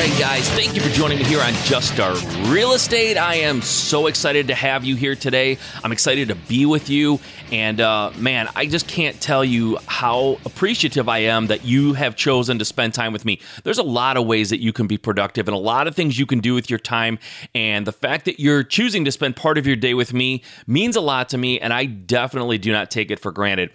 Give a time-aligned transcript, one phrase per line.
[0.00, 3.18] right, guys, thank you for joining me here on Just Start Real Estate.
[3.18, 5.58] I am so excited to have you here today.
[5.84, 7.20] I'm excited to be with you.
[7.52, 12.16] And uh, man, I just can't tell you how appreciative I am that you have
[12.16, 13.40] chosen to spend time with me.
[13.62, 16.18] There's a lot of ways that you can be productive and a lot of things
[16.18, 17.18] you can do with your time.
[17.54, 20.96] And the fact that you're choosing to spend part of your day with me means
[20.96, 21.60] a lot to me.
[21.60, 23.70] And I definitely do not take it for granted.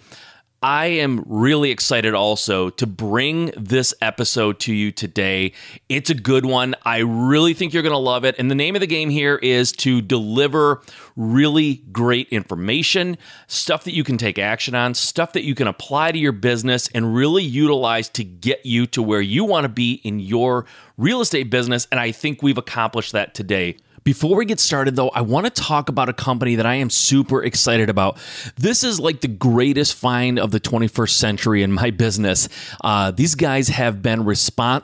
[0.62, 5.52] I am really excited also to bring this episode to you today.
[5.88, 6.74] It's a good one.
[6.82, 8.36] I really think you're going to love it.
[8.38, 10.80] And the name of the game here is to deliver
[11.14, 16.12] really great information, stuff that you can take action on, stuff that you can apply
[16.12, 20.00] to your business and really utilize to get you to where you want to be
[20.04, 20.64] in your
[20.96, 21.86] real estate business.
[21.90, 23.76] And I think we've accomplished that today.
[24.06, 26.90] Before we get started, though, I want to talk about a company that I am
[26.90, 28.18] super excited about.
[28.54, 32.48] This is like the greatest find of the 21st century in my business.
[32.84, 34.24] Uh, these guys have been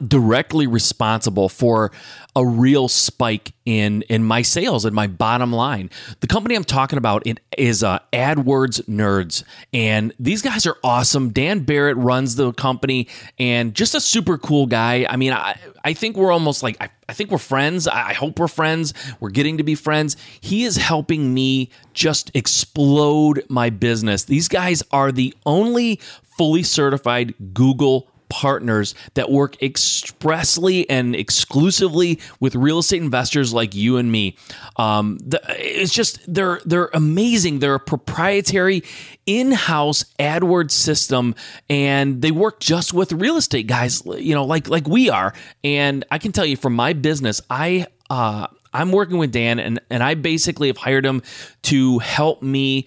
[0.08, 1.92] directly responsible for
[2.34, 5.90] a real spike in in my sales and my bottom line.
[6.20, 11.30] The company I'm talking about it is uh, AdWords Nerds, and these guys are awesome.
[11.30, 15.06] Dan Barrett runs the company, and just a super cool guy.
[15.08, 17.86] I mean, I I think we're almost like I, I think we're friends.
[17.86, 18.94] I, I hope we're friends.
[19.20, 20.16] We're getting to be friends.
[20.40, 24.24] He is helping me just explode my business.
[24.24, 32.54] These guys are the only fully certified Google partners that work expressly and exclusively with
[32.54, 34.34] real estate investors like you and me.
[34.76, 37.58] Um, the, it's just they're they're amazing.
[37.58, 38.84] They're a proprietary
[39.26, 41.34] in-house AdWords system,
[41.68, 45.34] and they work just with real estate guys, you know, like like we are.
[45.62, 47.86] And I can tell you from my business, I.
[48.08, 51.20] Uh, I'm working with Dan, and, and I basically have hired him
[51.64, 52.86] to help me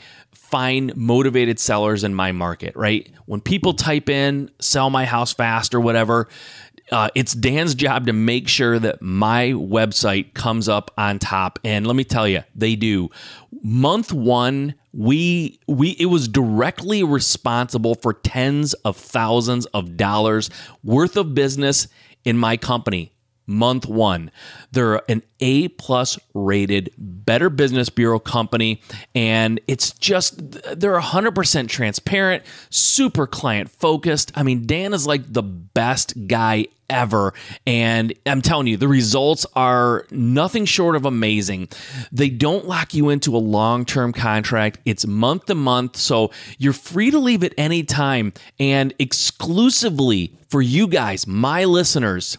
[0.55, 3.11] find motivated sellers in my market, right?
[3.25, 6.29] When people type in sell my house fast or whatever,
[6.93, 11.59] uh, it's Dan's job to make sure that my website comes up on top.
[11.65, 13.09] And let me tell you, they do.
[13.63, 20.49] Month one, we we it was directly responsible for tens of thousands of dollars
[20.85, 21.89] worth of business
[22.23, 23.11] in my company
[23.47, 24.31] month one.
[24.71, 28.81] They're an A plus rated Better Business Bureau company,
[29.13, 34.31] and it's just they're hundred percent transparent, super client focused.
[34.35, 37.33] I mean, Dan is like the best guy ever.
[37.65, 41.69] And I'm telling you, the results are nothing short of amazing.
[42.11, 45.97] They don't lock you into a long term contract, it's month to month.
[45.97, 48.33] So you're free to leave at any time.
[48.59, 52.37] And exclusively for you guys, my listeners,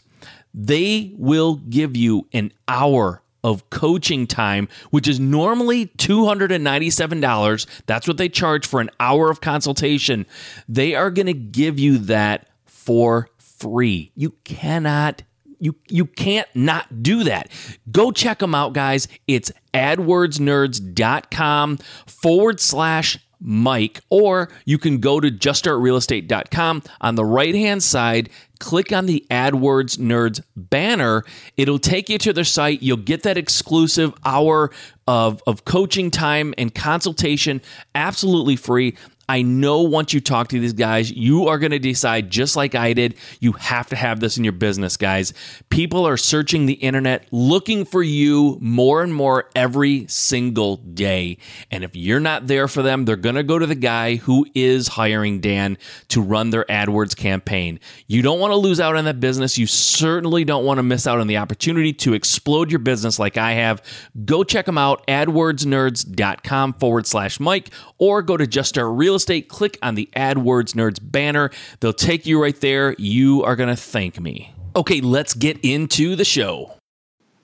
[0.57, 7.67] they will give you an hour of coaching time, which is normally $297.
[7.87, 10.27] That's what they charge for an hour of consultation.
[10.69, 14.11] They are going to give you that for free.
[14.17, 15.23] You cannot
[15.59, 17.49] you you can't not do that.
[17.91, 19.09] Go check them out, guys.
[19.27, 26.83] It's adwordsnerds.com forward slash Mike, or you can go to juststartrealestate.com.
[27.01, 31.25] On the right hand side, click on the AdWords Nerds banner.
[31.57, 32.83] It'll take you to their site.
[32.83, 34.71] You'll get that exclusive hour
[35.07, 37.61] of, of coaching time and consultation
[37.95, 38.97] absolutely free.
[39.29, 42.77] I know once you talk to these guys, you are going to decide, just like
[42.77, 45.33] I did, you have to have this in your business, guys.
[45.69, 51.39] People are searching the internet looking for you more and more every single day.
[51.73, 54.47] And if you're not there for them, they're going to go to the guy who
[54.55, 55.77] is hiring Dan
[56.09, 57.81] to run their AdWords campaign.
[58.07, 59.59] You don't want to lose out on that business.
[59.59, 63.37] You certainly don't want to miss out on the opportunity to explode your business like
[63.37, 63.83] I have.
[64.25, 69.49] Go check them out, adwordsnerds.com forward slash Mike, or go to Just Start Real estate,
[69.49, 71.51] click on the AdWords Nerds banner.
[71.81, 72.95] They'll take you right there.
[72.99, 74.55] You are going to thank me.
[74.75, 76.73] Okay, let's get into the show.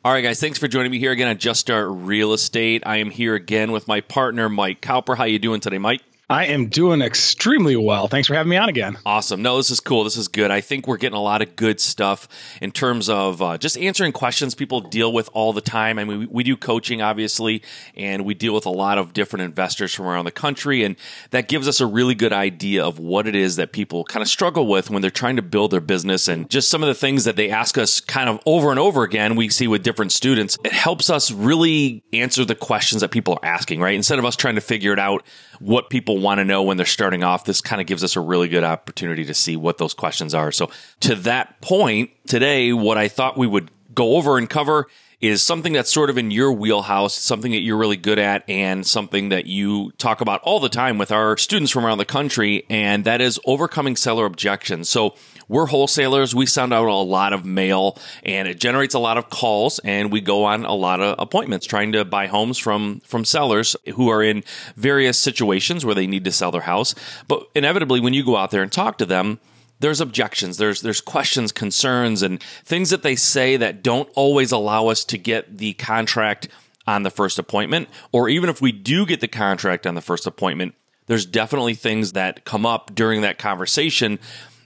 [0.05, 2.83] All right, guys, thanks for joining me here again on Just Start Real Estate.
[2.85, 5.17] I am here again with my partner, Mike Cowper.
[5.17, 6.03] How you doing today, Mike?
[6.33, 8.09] I am doing extremely well.
[8.09, 8.97] Thanks for having me on again.
[9.05, 9.43] Awesome.
[9.43, 10.05] No, this is cool.
[10.05, 10.51] This is good.
[10.51, 12.27] I think we're getting a lot of good stuff
[12.63, 15.99] in terms of uh, just answering questions people deal with all the time.
[15.99, 17.63] I mean, we, we, do coaching, obviously,
[17.99, 20.85] and we deal with a lot of different investors from around the country.
[20.85, 20.97] And
[21.33, 24.29] that gives us a really good idea of what it is that people kind of
[24.29, 27.25] struggle with when they're trying to build their business and just some of the things
[27.25, 30.57] that they ask us kind of over and over again, we see with different students.
[30.65, 33.95] It helps us really answer the questions that people are asking, right?
[33.95, 35.27] Instead of us trying to figure it out
[35.61, 38.21] what people want to know when they're starting off, this kind of gives us a
[38.21, 40.53] really good opportunity to see what those questions are.
[40.53, 40.71] So,
[41.01, 44.87] to that point, today, what I thought we would go over and cover
[45.23, 48.85] is something that's sort of in your wheelhouse, something that you're really good at, and
[48.85, 52.67] something that you talk about all the time with our students from around the country,
[52.69, 54.89] and that is overcoming seller objections.
[54.89, 55.15] So,
[55.49, 56.35] we're wholesalers.
[56.35, 60.11] We send out a lot of mail and it generates a lot of calls and
[60.11, 64.09] we go on a lot of appointments trying to buy homes from, from sellers who
[64.09, 64.45] are in
[64.77, 66.95] various situations where they need to sell their house.
[67.29, 69.41] But inevitably, when you go out there and talk to them,
[69.83, 74.87] there's objections, there's there's questions, concerns, and things that they say that don't always allow
[74.89, 76.49] us to get the contract
[76.87, 77.89] on the first appointment.
[78.13, 80.75] Or even if we do get the contract on the first appointment,
[81.07, 84.19] there's definitely things that come up during that conversation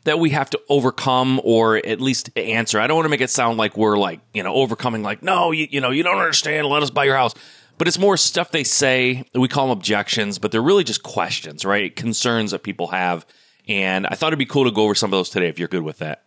[0.04, 2.78] that we have to overcome or at least answer.
[2.78, 5.50] I don't want to make it sound like we're like, you know, overcoming like, no,
[5.50, 7.34] you, you know, you don't understand, let us buy your house.
[7.78, 9.24] But it's more stuff they say.
[9.34, 11.94] We call them objections, but they're really just questions, right?
[11.94, 13.26] Concerns that people have.
[13.66, 15.68] And I thought it'd be cool to go over some of those today if you're
[15.68, 16.22] good with that.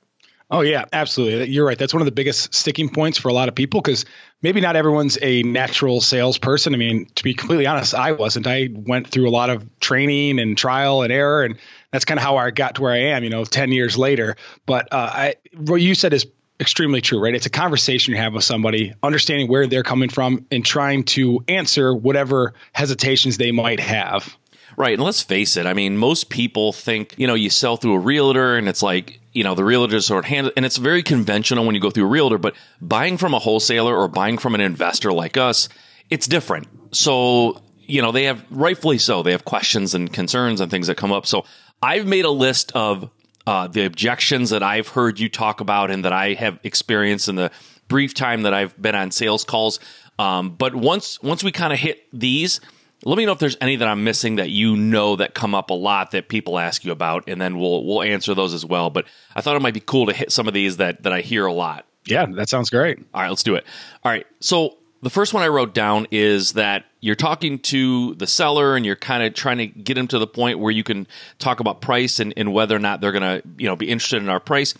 [0.51, 1.50] Oh yeah, absolutely.
[1.50, 1.77] You're right.
[1.77, 4.06] That's one of the biggest sticking points for a lot of people because
[4.41, 6.74] maybe not everyone's a natural salesperson.
[6.74, 8.47] I mean, to be completely honest, I wasn't.
[8.47, 11.59] I went through a lot of training and trial and error, and
[11.91, 13.24] that's kind of how I got to where I am.
[13.24, 14.38] You know, ten years later.
[14.65, 16.25] But uh, I, what you said is
[16.59, 17.35] extremely true, right?
[17.35, 21.44] It's a conversation you have with somebody, understanding where they're coming from, and trying to
[21.47, 24.35] answer whatever hesitations they might have.
[24.79, 24.93] Right.
[24.93, 25.65] And let's face it.
[25.65, 29.19] I mean, most people think, you know, you sell through a realtor and it's like,
[29.33, 32.05] you know, the realtor sort of hand, and it's very conventional when you go through
[32.05, 35.67] a realtor, but buying from a wholesaler or buying from an investor like us,
[36.09, 36.67] it's different.
[36.95, 39.21] So, you know, they have rightfully so.
[39.21, 41.27] They have questions and concerns and things that come up.
[41.27, 41.43] So
[41.83, 43.09] I've made a list of
[43.45, 47.35] uh, the objections that I've heard you talk about and that I have experienced in
[47.35, 47.51] the
[47.89, 49.81] brief time that I've been on sales calls.
[50.17, 52.61] Um, but once once we kind of hit these,
[53.05, 55.69] let me know if there's any that I'm missing that you know that come up
[55.69, 58.89] a lot that people ask you about, and then we'll we'll answer those as well.
[58.89, 59.05] But
[59.35, 61.45] I thought it might be cool to hit some of these that that I hear
[61.45, 61.85] a lot.
[62.05, 62.99] Yeah, that sounds great.
[63.13, 63.65] All right, let's do it.
[64.03, 68.27] All right, so the first one I wrote down is that you're talking to the
[68.27, 71.07] seller and you're kind of trying to get them to the point where you can
[71.37, 74.21] talk about price and, and whether or not they're going to you know be interested
[74.21, 74.73] in our price,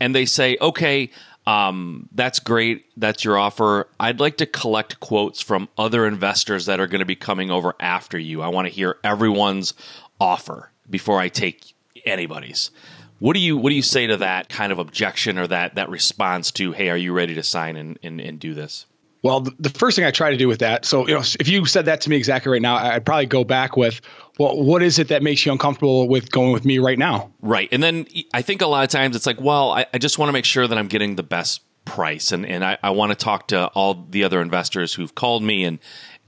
[0.00, 1.10] and they say, okay.
[1.46, 2.86] Um, that's great.
[2.96, 3.88] That's your offer.
[4.00, 7.74] I'd like to collect quotes from other investors that are going to be coming over
[7.78, 8.40] after you.
[8.40, 9.74] I want to hear everyone's
[10.20, 11.74] offer before I take
[12.06, 12.70] anybody's.
[13.18, 15.88] What do you what do you say to that kind of objection or that that
[15.88, 18.86] response to, hey, are you ready to sign and, and, and do this?
[19.24, 21.64] Well, the first thing I try to do with that, so you know, if you
[21.64, 24.02] said that to me exactly right now, I'd probably go back with,
[24.38, 27.32] well, what is it that makes you uncomfortable with going with me right now?
[27.40, 30.18] Right, and then I think a lot of times it's like, well, I, I just
[30.18, 33.12] want to make sure that I'm getting the best price, and and I, I want
[33.12, 35.78] to talk to all the other investors who've called me and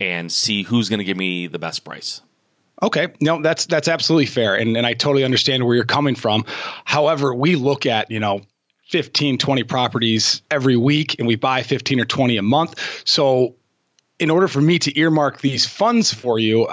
[0.00, 2.22] and see who's going to give me the best price.
[2.82, 6.46] Okay, no, that's that's absolutely fair, and and I totally understand where you're coming from.
[6.86, 8.40] However, we look at you know
[8.86, 13.02] 15, 20 properties every week and we buy 15 or 20 a month.
[13.04, 13.56] So
[14.18, 16.68] in order for me to earmark these funds for you,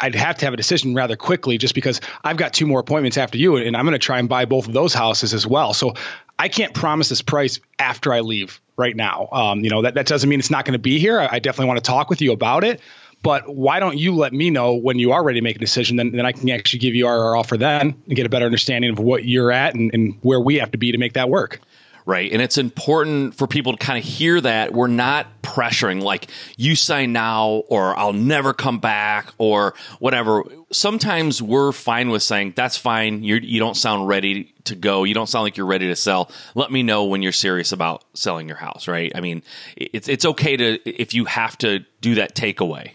[0.00, 3.16] I'd have to have a decision rather quickly just because I've got two more appointments
[3.16, 5.72] after you and I'm going to try and buy both of those houses as well.
[5.72, 5.94] So
[6.38, 9.28] I can't promise this price after I leave right now.
[9.30, 11.20] Um, you know, that, that doesn't mean it's not going to be here.
[11.20, 12.80] I definitely want to talk with you about it.
[13.22, 15.96] But why don't you let me know when you are ready to make a decision?
[15.96, 18.46] Then, then I can actually give you our, our offer then and get a better
[18.46, 21.28] understanding of what you're at and, and where we have to be to make that
[21.28, 21.60] work
[22.04, 22.32] right?
[22.32, 26.74] And it's important for people to kind of hear that we're not pressuring, like you
[26.74, 30.42] sign now or I'll never come back or whatever.
[30.70, 33.22] Sometimes we're fine with saying that's fine.
[33.22, 35.04] You're, you don't sound ready to go.
[35.04, 36.30] You don't sound like you're ready to sell.
[36.54, 39.12] Let me know when you're serious about selling your house, right?
[39.14, 39.42] I mean,
[39.76, 42.92] it's it's okay to if you have to do that takeaway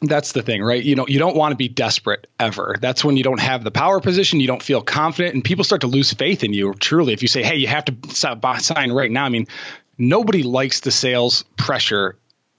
[0.00, 0.82] that's the thing, right?
[0.82, 2.76] You know, you don't want to be desperate ever.
[2.80, 5.80] That's when you don't have the power position, you don't feel confident, and people start
[5.80, 6.74] to lose faith in you.
[6.74, 7.94] Truly, if you say, "Hey, you have to
[8.60, 9.46] sign right now," I mean,
[9.96, 12.16] nobody likes the sales pressure.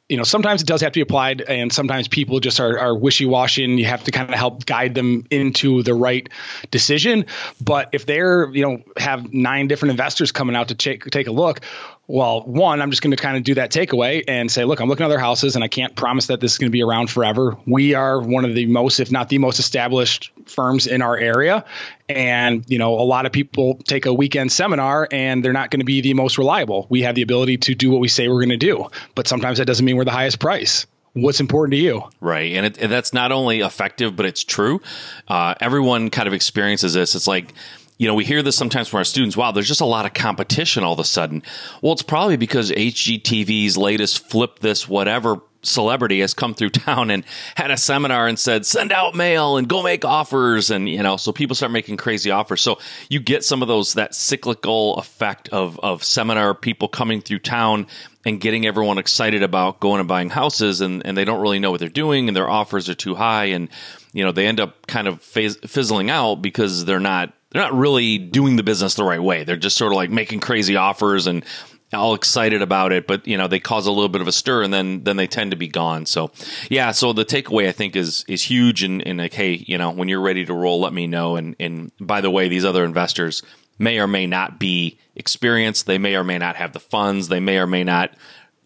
[0.09, 2.95] You know, sometimes it does have to be applied, and sometimes people just are, are
[2.95, 6.27] wishy washy, and you have to kind of help guide them into the right
[6.71, 7.25] decision.
[7.61, 11.31] But if they're, you know, have nine different investors coming out to take take a
[11.31, 11.61] look,
[12.09, 14.89] well, one, I'm just going to kind of do that takeaway and say, look, I'm
[14.89, 17.11] looking at other houses and I can't promise that this is going to be around
[17.11, 17.55] forever.
[17.67, 21.63] We are one of the most, if not the most established firms in our area.
[22.09, 25.81] And, you know, a lot of people take a weekend seminar and they're not going
[25.81, 26.87] to be the most reliable.
[26.89, 29.59] We have the ability to do what we say we're going to do, but sometimes
[29.59, 32.03] that doesn't mean we're the highest price what's important to you.
[32.21, 32.53] Right.
[32.53, 34.79] And, it, and, that's not only effective, but it's true.
[35.27, 37.15] Uh, everyone kind of experiences this.
[37.15, 37.53] It's like
[37.99, 39.37] you know, we hear this sometimes from our students.
[39.37, 41.43] Wow, there's just a lot of competition all of a sudden.
[41.81, 47.25] Well, it's probably because HGTV's latest flip this whatever celebrity has come through town and
[47.55, 51.17] had a seminar and said send out mail and go make offers and you know
[51.17, 52.79] so people start making crazy offers so
[53.09, 57.85] you get some of those that cyclical effect of of seminar people coming through town
[58.25, 61.71] and getting everyone excited about going and buying houses and and they don't really know
[61.71, 63.67] what they're doing and their offers are too high and
[64.13, 68.17] you know they end up kind of fizzling out because they're not they're not really
[68.17, 69.43] doing the business the right way.
[69.43, 71.43] They're just sort of like making crazy offers and
[71.91, 74.61] all excited about it, but you know they cause a little bit of a stir,
[74.61, 76.05] and then then they tend to be gone.
[76.05, 76.31] So,
[76.69, 76.91] yeah.
[76.91, 80.07] So the takeaway I think is is huge, and, and like, hey, you know, when
[80.07, 81.35] you're ready to roll, let me know.
[81.35, 83.41] And and by the way, these other investors
[83.79, 85.87] may or may not be experienced.
[85.87, 87.27] They may or may not have the funds.
[87.27, 88.11] They may or may not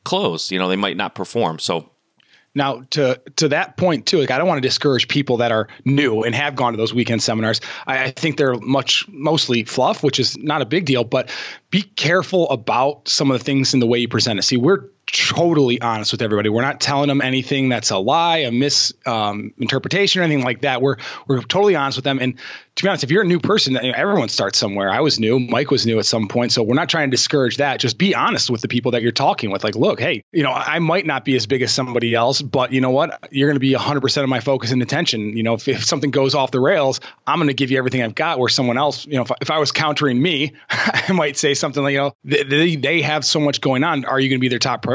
[0.03, 0.51] close.
[0.51, 1.59] You know, they might not perform.
[1.59, 1.91] So
[2.55, 5.67] now, to to that point too, like I don't want to discourage people that are
[5.85, 7.61] new and have gone to those weekend seminars.
[7.87, 11.03] I, I, think they're much mostly fluff, which is not a big deal.
[11.03, 11.31] But
[11.71, 14.43] be careful about some of the things in the way you present it.
[14.43, 16.49] See, we're totally honest with everybody.
[16.49, 20.81] We're not telling them anything that's a lie, a misinterpretation, um, or anything like that.
[20.81, 22.19] We're we're totally honest with them.
[22.19, 22.39] And
[22.75, 24.89] to be honest, if you're a new person, everyone starts somewhere.
[24.89, 25.39] I was new.
[25.39, 26.51] Mike was new at some point.
[26.51, 27.79] So we're not trying to discourage that.
[27.79, 29.63] Just be honest with the people that you're talking with.
[29.63, 32.73] Like, look, hey, you know, I might not be as big as somebody else, but
[32.73, 33.27] you know what?
[33.31, 35.37] You're going to be 100% of my focus and attention.
[35.37, 38.01] You know, if, if something goes off the rails, I'm going to give you everything
[38.01, 38.39] I've got.
[38.39, 41.83] Where someone else, you know, if, if I was countering me, I might say something
[41.83, 44.05] like, you know, they, they have so much going on.
[44.05, 44.92] Are you going to be their top priority?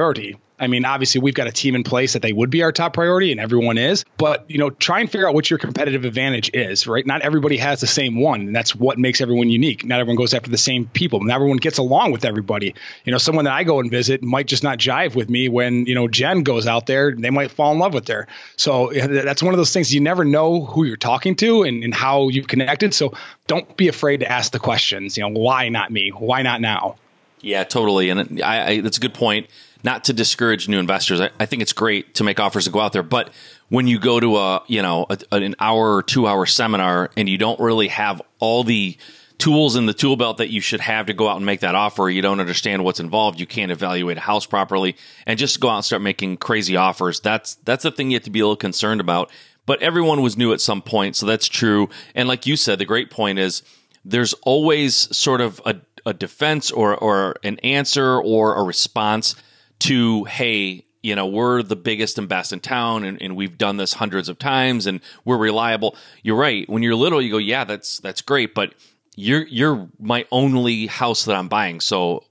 [0.61, 2.93] I mean, obviously we've got a team in place that they would be our top
[2.93, 6.51] priority and everyone is, but you know, try and figure out what your competitive advantage
[6.53, 7.07] is, right?
[7.07, 9.85] Not everybody has the same one, and that's what makes everyone unique.
[9.85, 11.23] Not everyone goes after the same people.
[11.23, 12.75] Not everyone gets along with everybody.
[13.05, 15.87] You know, someone that I go and visit might just not jive with me when,
[15.87, 18.27] you know, Jen goes out there, they might fall in love with her.
[18.57, 21.95] So that's one of those things you never know who you're talking to and, and
[21.95, 22.95] how you've connected.
[22.95, 23.15] So
[23.47, 26.11] don't be afraid to ask the questions, you know, why not me?
[26.11, 26.97] Why not now?
[27.41, 28.11] Yeah, totally.
[28.11, 29.47] And I, I, that's a good point
[29.85, 31.21] not to discourage new investors.
[31.21, 33.31] I, I, think it's great to make offers to go out there, but
[33.69, 37.29] when you go to a you know a, an hour or two hour seminar and
[37.29, 38.97] you don't really have all the
[39.39, 41.77] tools in the tool belt that you should have to go out and make that
[41.77, 45.69] offer, you don't understand what's involved, you can't evaluate a house properly, and just go
[45.69, 47.21] out and start making crazy offers.
[47.21, 49.31] That's that's the thing you have to be a little concerned about.
[49.65, 51.91] But everyone was new at some point, so that's true.
[52.15, 53.63] And like you said, the great point is
[54.05, 59.37] there's always sort of a, a defense or or an answer or a response
[59.81, 63.77] to, hey, you know, we're the biggest and best in town and, and we've done
[63.77, 65.97] this hundreds of times and we're reliable.
[66.23, 66.69] You're right.
[66.69, 68.75] When you're little, you go, yeah, that's that's great, but
[69.15, 71.81] you're you're my only house that I'm buying.
[71.81, 72.25] So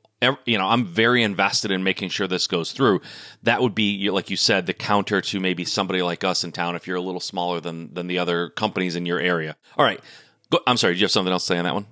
[0.45, 3.01] you know, I'm very invested in making sure this goes through.
[3.43, 6.75] That would be, like you said, the counter to maybe somebody like us in town
[6.75, 9.55] if you're a little smaller than than the other companies in your area.
[9.77, 10.01] All right,
[10.49, 10.93] Go, I'm sorry.
[10.93, 11.85] Do you have something else to say on that one?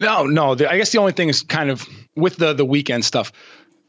[0.00, 0.54] No, no.
[0.54, 3.32] The, I guess the only thing is kind of with the the weekend stuff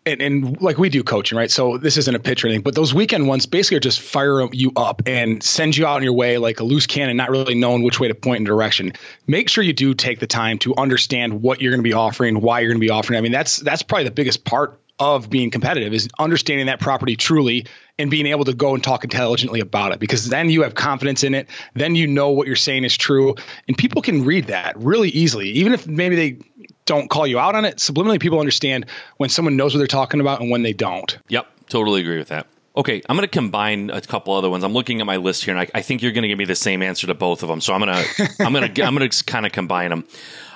[0.07, 1.51] and, and, like we do coaching, right?
[1.51, 4.47] So this isn't a pitch or anything, but those weekend ones basically are just fire
[4.51, 7.55] you up and send you out on your way like a loose cannon, not really
[7.55, 8.93] knowing which way to point in direction.
[9.27, 12.41] Make sure you do take the time to understand what you're going to be offering,
[12.41, 13.17] why you're going to be offering.
[13.17, 17.15] I mean, that's that's probably the biggest part of being competitive is understanding that property
[17.15, 17.65] truly
[17.99, 21.23] and being able to go and talk intelligently about it because then you have confidence
[21.23, 23.35] in it then you know what you're saying is true
[23.67, 26.39] and people can read that really easily even if maybe they
[26.87, 27.77] don't call you out on it.
[27.77, 31.17] Subliminally, people understand when someone knows what they're talking about and when they don't.
[31.27, 32.47] Yep, totally agree with that.
[32.75, 34.63] Okay, I'm going to combine a couple other ones.
[34.63, 36.45] I'm looking at my list here, and I, I think you're going to give me
[36.45, 37.59] the same answer to both of them.
[37.59, 40.05] So I'm going to I'm going to I'm going to kind of combine them.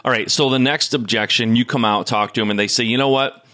[0.05, 0.29] All right.
[0.29, 3.09] So the next objection, you come out, talk to them, and they say, you know
[3.09, 3.45] what?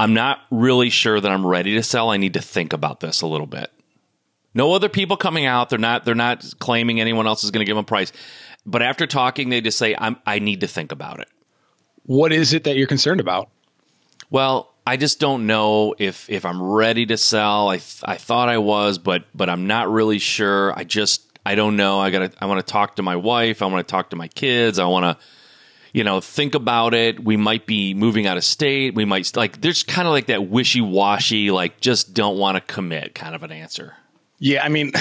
[0.00, 2.10] I'm not really sure that I'm ready to sell.
[2.10, 3.70] I need to think about this a little bit.
[4.54, 5.68] No other people coming out.
[5.68, 6.04] They're not.
[6.04, 8.12] They're not claiming anyone else is going to give them a price.
[8.64, 11.28] But after talking, they just say, I'm, I need to think about it
[12.08, 13.50] what is it that you're concerned about?
[14.30, 17.68] Well, I just don't know if if I'm ready to sell.
[17.68, 20.72] I th- I thought I was, but but I'm not really sure.
[20.76, 22.00] I just I don't know.
[22.00, 23.60] I got to I want to talk to my wife.
[23.60, 24.78] I want to talk to my kids.
[24.78, 25.24] I want to
[25.92, 27.22] you know think about it.
[27.22, 28.94] We might be moving out of state.
[28.94, 33.14] We might like there's kind of like that wishy-washy like just don't want to commit
[33.14, 33.96] kind of an answer.
[34.38, 34.92] Yeah, I mean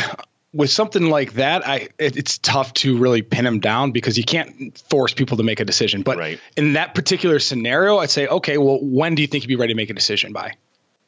[0.54, 4.24] with something like that, I it, it's tough to really pin them down because you
[4.24, 6.02] can't force people to make a decision.
[6.02, 6.40] But right.
[6.56, 9.74] in that particular scenario, I'd say, okay, well, when do you think you'd be ready
[9.74, 10.54] to make a decision by?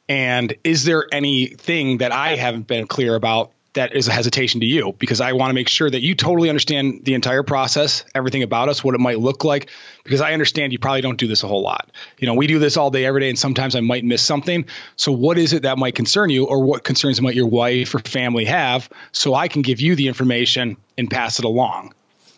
[0.08, 4.66] And is there anything that I haven't been clear about that is a hesitation to
[4.66, 8.42] you because I want to make sure that you totally understand the entire process, everything
[8.42, 9.70] about us, what it might look like,
[10.02, 11.90] because I understand you probably don't do this a whole lot.
[12.18, 14.64] You know, we do this all day, every day, and sometimes I might miss something.
[14.96, 18.00] So, what is it that might concern you, or what concerns might your wife or
[18.00, 21.94] family have, so I can give you the information and pass it along?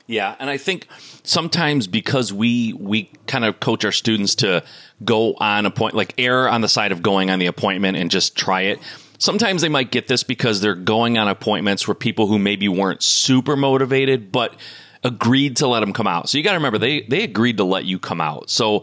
[0.07, 0.89] Yeah, and I think
[1.23, 4.63] sometimes because we we kind of coach our students to
[5.03, 8.11] go on a point like err on the side of going on the appointment and
[8.11, 8.81] just try it
[9.23, 13.03] sometimes they might get this because they're going on appointments where people who maybe weren't
[13.05, 14.57] super motivated, but
[15.05, 16.29] agreed to let them come out.
[16.29, 18.51] So you got to remember they they agreed to let you come out.
[18.51, 18.83] So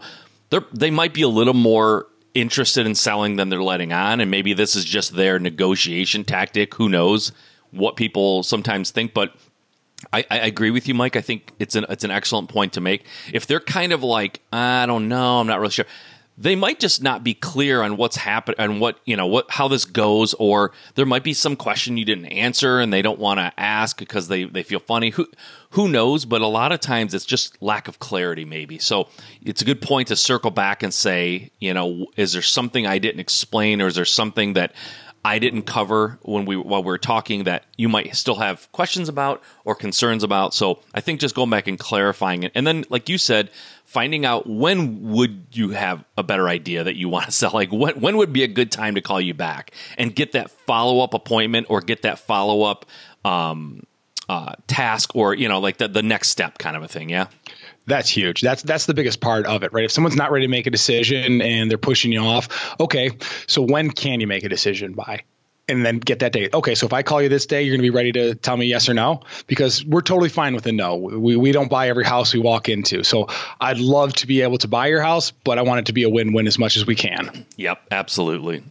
[0.50, 4.32] they they might be a little more interested in selling than they're letting on, and
[4.32, 6.74] maybe this is just their negotiation tactic.
[6.76, 7.34] Who knows
[7.72, 9.36] what people sometimes think, but.
[10.14, 11.18] I, I agree with you, Mike.
[11.18, 13.04] I think it's an it's an excellent point to make.
[13.34, 15.86] If they're kind of like, I don't know, I'm not really sure
[16.40, 19.68] they might just not be clear on what's happened and what you know what how
[19.68, 23.40] this goes or there might be some question you didn't answer and they don't want
[23.40, 25.10] to ask because they they feel funny.
[25.12, 25.28] Who
[25.72, 26.26] who knows?
[26.26, 28.80] But a lot of times it's just lack of clarity maybe.
[28.80, 29.10] So
[29.44, 32.98] it's a good point to circle back and say you know is there something i
[32.98, 34.74] didn't explain or is there something that
[35.24, 39.10] I didn't cover when we while we were talking that you might still have questions
[39.10, 40.54] about or concerns about.
[40.54, 43.50] So I think just going back and clarifying it, and then like you said,
[43.84, 47.52] finding out when would you have a better idea that you want to sell?
[47.54, 49.72] Like when, when would be a good time to call you back?
[49.98, 52.86] And get that follow-up appointment or get that follow-up
[53.26, 53.84] um,
[54.30, 57.26] uh, task or you know like the, the next step kind of a thing yeah
[57.86, 58.42] that's huge.
[58.42, 59.86] That's that's the biggest part of it, right?
[59.86, 63.12] If someone's not ready to make a decision and they're pushing you off, okay,
[63.48, 65.24] so when can you make a decision by?
[65.70, 66.54] and then get that date.
[66.54, 68.58] Okay, so if I call you this day, you're going to be ready to tell
[68.58, 70.96] me yes or no because we're totally fine with a no.
[70.96, 73.04] We we don't buy every house we walk into.
[73.04, 73.28] So
[73.62, 76.04] I'd love to be able to buy your house, but I want it to be
[76.04, 77.46] a win-win as much as we can.
[77.58, 78.64] Yep, absolutely.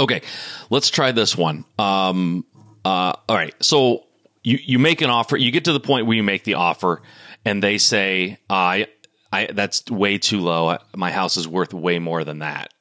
[0.00, 0.22] Okay,
[0.70, 1.66] let's try this one.
[1.78, 2.46] Um,
[2.84, 4.04] uh, all right, so
[4.42, 5.36] you you make an offer.
[5.36, 7.02] You get to the point where you make the offer,
[7.44, 8.88] and they say, "I,
[9.32, 10.78] I that's way too low.
[10.96, 12.72] My house is worth way more than that."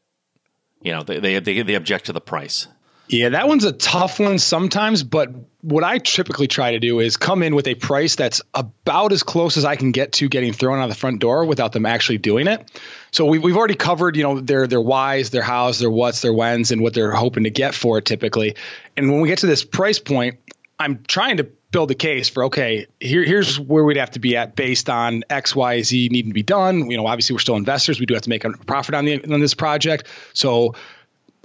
[0.81, 2.67] You know, they they they, object to the price.
[3.07, 5.29] Yeah, that one's a tough one sometimes, but
[5.61, 9.23] what I typically try to do is come in with a price that's about as
[9.23, 12.17] close as I can get to getting thrown out the front door without them actually
[12.17, 12.69] doing it.
[13.11, 16.33] So we've, we've already covered, you know, their their whys, their hows, their whats, their
[16.33, 18.55] whens, and what they're hoping to get for it typically.
[18.95, 20.39] And when we get to this price point,
[20.79, 24.37] I'm trying to build a case for okay, here, here's where we'd have to be
[24.37, 26.89] at based on X, Y, Z needing to be done.
[26.89, 27.99] You know, obviously we're still investors.
[27.99, 30.07] We do have to make a profit on the on this project.
[30.33, 30.75] So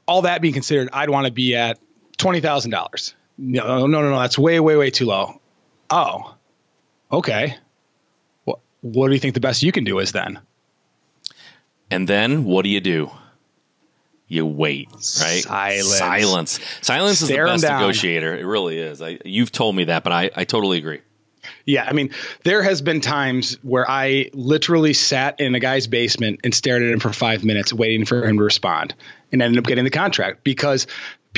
[0.06, 1.80] all that being considered, I'd want to be at
[2.18, 3.16] twenty thousand dollars.
[3.36, 5.40] No, no, no, no, that's way, way, way too low.
[5.90, 6.34] Oh,
[7.10, 7.56] okay.
[8.80, 10.38] What do you think the best you can do is then?
[11.90, 13.10] And then what do you do?
[14.28, 15.42] You wait, right?
[15.42, 15.96] Silence.
[15.96, 16.60] Silence.
[16.82, 17.80] Silence is the best down.
[17.80, 18.36] negotiator.
[18.36, 19.00] It really is.
[19.00, 21.00] I, you've told me that, but I, I totally agree.
[21.64, 22.10] Yeah, I mean,
[22.44, 26.90] there has been times where I literally sat in a guy's basement and stared at
[26.90, 28.94] him for five minutes, waiting for him to respond,
[29.32, 30.86] and ended up getting the contract because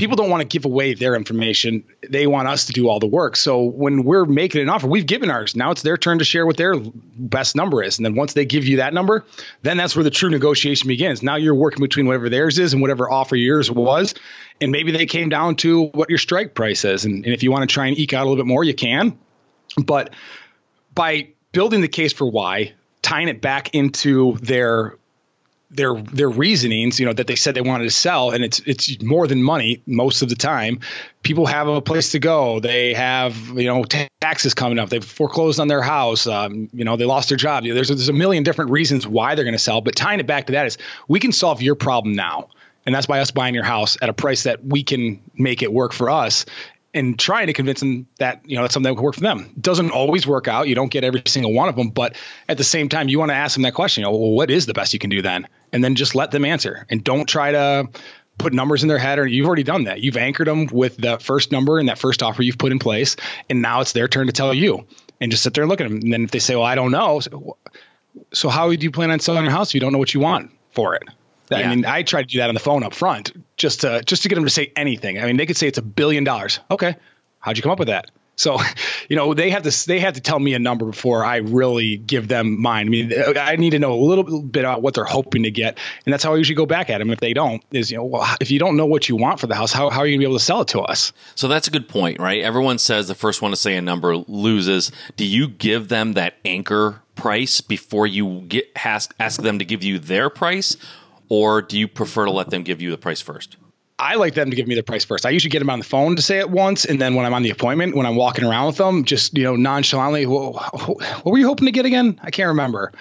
[0.01, 1.85] people don't want to give away their information.
[2.09, 3.37] They want us to do all the work.
[3.37, 5.55] So when we're making an offer, we've given ours.
[5.55, 7.99] Now it's their turn to share what their best number is.
[7.99, 9.27] And then once they give you that number,
[9.61, 11.23] then that's where the true negotiation begins.
[11.23, 14.15] Now you're working between whatever theirs is and whatever offer yours was.
[14.59, 17.05] And maybe they came down to what your strike price is.
[17.05, 18.75] And, and if you want to try and eke out a little bit more, you
[18.75, 19.19] can.
[19.77, 20.15] But
[20.95, 24.97] by building the case for why, tying it back into their
[25.71, 29.01] their their reasonings, you know, that they said they wanted to sell, and it's it's
[29.03, 30.81] more than money most of the time.
[31.23, 32.61] People have a place to go.
[32.61, 33.85] They have you know
[34.21, 34.89] taxes coming up.
[34.89, 36.27] They've foreclosed on their house.
[36.27, 37.65] Um, you know, they lost their job.
[37.65, 39.81] There's there's a million different reasons why they're going to sell.
[39.81, 42.49] But tying it back to that is we can solve your problem now,
[42.85, 45.73] and that's by us buying your house at a price that we can make it
[45.73, 46.47] work for us
[46.93, 49.53] and trying to convince them that you know that's something that could work for them.
[49.57, 50.69] It doesn't always work out.
[50.69, 52.17] You don't get every single one of them, but
[52.49, 54.03] at the same time, you want to ask them that question.
[54.03, 55.47] You know, well, what is the best you can do then?
[55.73, 57.89] And then just let them answer, and don't try to
[58.39, 59.19] put numbers in their head.
[59.19, 60.01] Or you've already done that.
[60.01, 63.17] You've anchored them with that first number and that first offer you've put in place,
[63.49, 64.87] and now it's their turn to tell you.
[65.21, 65.99] And just sit there and look at them.
[65.99, 67.57] And then if they say, "Well, I don't know," so,
[68.33, 70.21] so how do you plan on selling your house if you don't know what you
[70.21, 71.03] want for it?
[71.51, 71.59] Yeah.
[71.59, 74.23] I mean, I try to do that on the phone up front just to just
[74.23, 75.19] to get them to say anything.
[75.19, 76.61] I mean, they could say it's a billion dollars.
[76.71, 76.97] Okay,
[77.39, 78.11] how'd you come up with that?
[78.37, 78.59] So,
[79.11, 81.99] you know, they have to they have to tell me a number before I really
[81.99, 82.87] give them mine.
[82.87, 85.79] I mean, I need to know a little bit about what they're hoping to get,
[86.07, 87.11] and that's how I usually go back at them.
[87.11, 89.47] If they don't, is you know, well, if you don't know what you want for
[89.47, 91.13] the house, how how are you gonna be able to sell it to us?
[91.35, 92.43] So that's a good point, right?
[92.43, 94.91] Everyone says the first one to say a number loses.
[95.17, 99.85] Do you give them that anchor price before you get ask ask them to give
[99.85, 100.79] you their price,
[101.31, 103.57] or do you prefer to let them give you the price first?
[103.99, 105.27] I like them to give me the price first.
[105.27, 107.35] I usually get them on the phone to say it once, and then when I'm
[107.35, 111.39] on the appointment, when I'm walking around with them, just you know nonchalantly, what were
[111.39, 112.19] you hoping to get again?
[112.23, 112.93] I can't remember.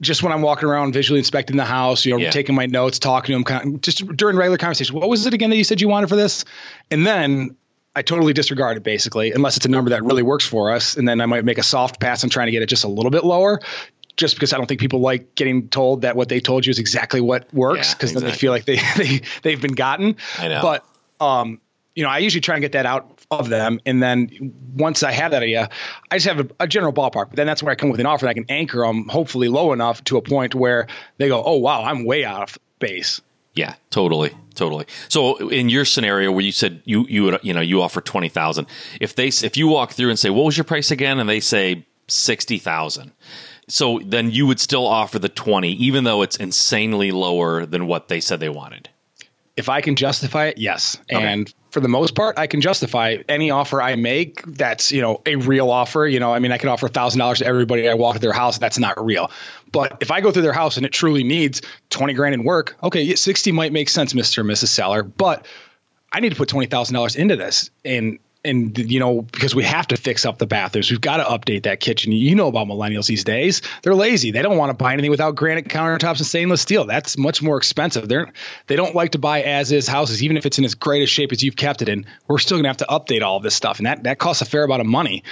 [0.00, 2.30] Just when I'm walking around visually inspecting the house, you know, yeah.
[2.30, 4.94] taking my notes, talking to them, kind of, just during regular conversation.
[4.94, 6.44] What was it again that you said you wanted for this?
[6.90, 7.56] And then
[7.94, 10.98] I totally disregard it basically, unless it's a number that really works for us.
[10.98, 12.88] And then I might make a soft pass on trying to get it just a
[12.88, 13.60] little bit lower
[14.16, 16.78] just because I don't think people like getting told that what they told you is
[16.78, 18.20] exactly what works because yeah, exactly.
[18.20, 20.16] then they feel like they, they they've been gotten.
[20.38, 20.62] I know.
[20.62, 20.84] But
[21.24, 21.60] um,
[21.94, 23.80] you know, I usually try and get that out of them.
[23.86, 25.70] And then once I have that idea,
[26.10, 27.30] I just have a, a, general ballpark.
[27.30, 29.48] But then that's where I come with an offer that I can anchor them hopefully
[29.48, 33.20] low enough to a point where they go, oh, wow, I'm way out of base.
[33.54, 34.84] Yeah, totally, totally.
[35.08, 38.28] So in your scenario where you said you you would, you know you offer twenty
[38.28, 38.66] thousand,
[39.00, 41.40] if they if you walk through and say what was your price again, and they
[41.40, 43.12] say sixty thousand,
[43.68, 48.08] so then you would still offer the twenty, even though it's insanely lower than what
[48.08, 48.88] they said they wanted.
[49.56, 51.22] If I can justify it, yes, okay.
[51.22, 55.20] and for the most part, I can justify any offer I make that's, you know,
[55.26, 56.06] a real offer.
[56.06, 58.56] You know, I mean, I can offer $1,000 to everybody I walk to their house.
[58.56, 59.30] That's not real.
[59.72, 62.78] But if I go through their house and it truly needs 20 grand in work,
[62.82, 64.38] okay, 60 might make sense, Mr.
[64.38, 64.68] and Mrs.
[64.68, 65.02] Seller.
[65.02, 65.44] But
[66.10, 67.68] I need to put $20,000 into this.
[67.84, 71.24] And and you know because we have to fix up the bathrooms we've got to
[71.24, 72.12] update that kitchen.
[72.12, 73.62] You know about millennials these days.
[73.82, 74.30] They're lazy.
[74.30, 76.86] They don't want to buy anything without granite countertops and stainless steel.
[76.86, 78.08] That's much more expensive.
[78.08, 78.32] They're
[78.66, 81.06] they don't like to buy as is houses even if it's in as great a
[81.06, 82.06] shape as you've kept it in.
[82.28, 84.42] We're still going to have to update all of this stuff and that that costs
[84.42, 85.24] a fair amount of money.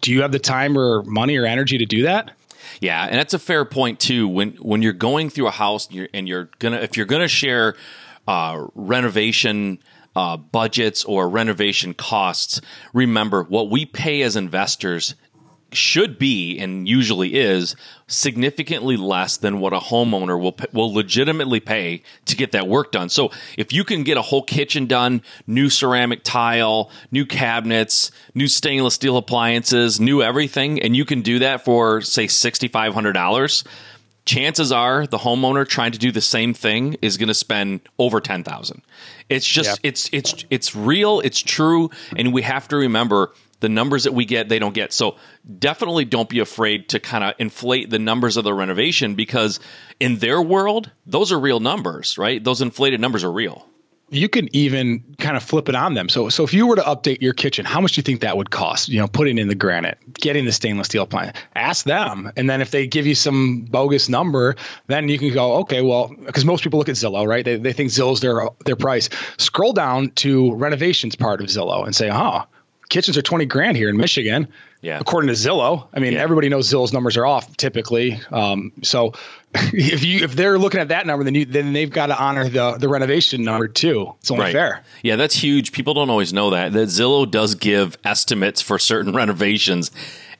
[0.00, 2.30] Do you have the time or money or energy to do that?
[2.80, 4.28] Yeah and that's a fair point too.
[4.28, 7.28] When when you're going through a house and you're, and you're gonna if you're gonna
[7.28, 7.74] share
[8.26, 9.78] uh, renovation
[10.16, 12.60] uh, budgets or renovation costs,
[12.92, 15.14] remember what we pay as investors
[15.72, 17.74] should be and usually is
[18.06, 23.08] significantly less than what a homeowner will will legitimately pay to get that work done.
[23.08, 28.46] So if you can get a whole kitchen done, new ceramic tile, new cabinets, new
[28.46, 33.14] stainless steel appliances, new everything, and you can do that for say sixty five hundred
[33.14, 33.64] dollars
[34.24, 38.20] chances are the homeowner trying to do the same thing is going to spend over
[38.20, 38.82] 10,000.
[39.28, 44.04] It's just it's it's it's real, it's true and we have to remember the numbers
[44.04, 44.92] that we get they don't get.
[44.92, 45.16] So
[45.58, 49.60] definitely don't be afraid to kind of inflate the numbers of the renovation because
[50.00, 52.42] in their world those are real numbers, right?
[52.42, 53.66] Those inflated numbers are real
[54.10, 56.08] you can even kind of flip it on them.
[56.08, 58.36] So, so if you were to update your kitchen, how much do you think that
[58.36, 58.88] would cost?
[58.88, 61.36] You know, putting in the granite, getting the stainless steel appliance.
[61.56, 65.54] Ask them, and then if they give you some bogus number, then you can go,
[65.60, 67.44] okay, well, because most people look at Zillow, right?
[67.44, 69.08] They, they think Zillow's their their price.
[69.38, 72.42] Scroll down to renovations part of Zillow and say, oh,
[72.90, 74.48] kitchens are twenty grand here in Michigan.
[74.82, 74.98] Yeah.
[75.00, 76.20] According to Zillow, I mean, yeah.
[76.20, 78.20] everybody knows Zillow's numbers are off typically.
[78.30, 79.14] Um, so
[79.72, 82.48] if you if they're looking at that number, then you then they've got to honor
[82.48, 84.12] the the renovation number too.
[84.18, 84.52] It's only right.
[84.52, 84.84] fair.
[85.02, 85.70] Yeah, that's huge.
[85.70, 89.92] People don't always know that that Zillow does give estimates for certain renovations.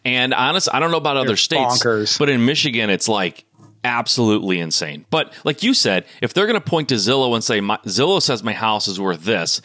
[0.05, 2.19] And honest, I don't know about They're other states, bonkers.
[2.19, 3.45] but in Michigan, it's like
[3.85, 5.07] absolutely insane.
[5.11, 8.43] But like you said, if they're going to point to Zillow and say Zillow says
[8.43, 9.63] my house is worth this,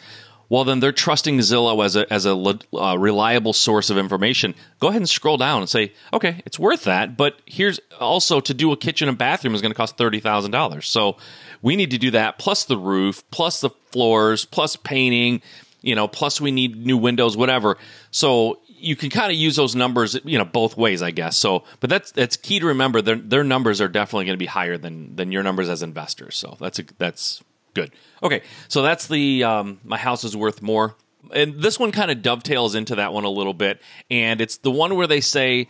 [0.50, 4.54] well, then they're trusting Zillow as a as a uh, reliable source of information.
[4.80, 7.16] Go ahead and scroll down and say, okay, it's worth that.
[7.16, 10.50] But here's also to do a kitchen and bathroom is going to cost thirty thousand
[10.50, 10.88] dollars.
[10.88, 11.16] So
[11.62, 15.40] we need to do that plus the roof, plus the floors, plus painting.
[15.82, 17.78] You know, plus we need new windows, whatever.
[18.10, 21.36] So you can kind of use those numbers, you know, both ways, I guess.
[21.36, 23.00] So, but that's that's key to remember.
[23.00, 26.36] Their their numbers are definitely going to be higher than than your numbers as investors.
[26.36, 27.42] So that's a, that's
[27.74, 27.92] Good.
[28.22, 30.96] Okay, so that's the um, my house is worth more,
[31.34, 33.80] and this one kind of dovetails into that one a little bit,
[34.10, 35.68] and it's the one where they say.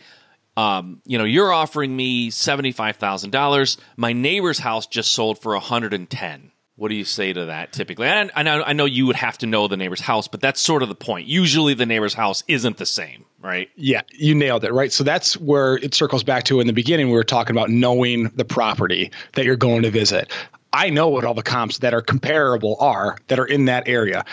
[0.56, 3.78] Um, you know, you're offering me seventy five thousand dollars.
[3.96, 6.50] My neighbor's house just sold for a hundred and ten.
[6.80, 8.06] What do you say to that typically?
[8.06, 10.62] And I know, I know you would have to know the neighbor's house, but that's
[10.62, 11.28] sort of the point.
[11.28, 13.68] Usually the neighbor's house isn't the same, right?
[13.76, 14.90] Yeah, you nailed it, right?
[14.90, 18.30] So that's where it circles back to in the beginning, we were talking about knowing
[18.34, 20.32] the property that you're going to visit.
[20.72, 24.24] I know what all the comps that are comparable are that are in that area.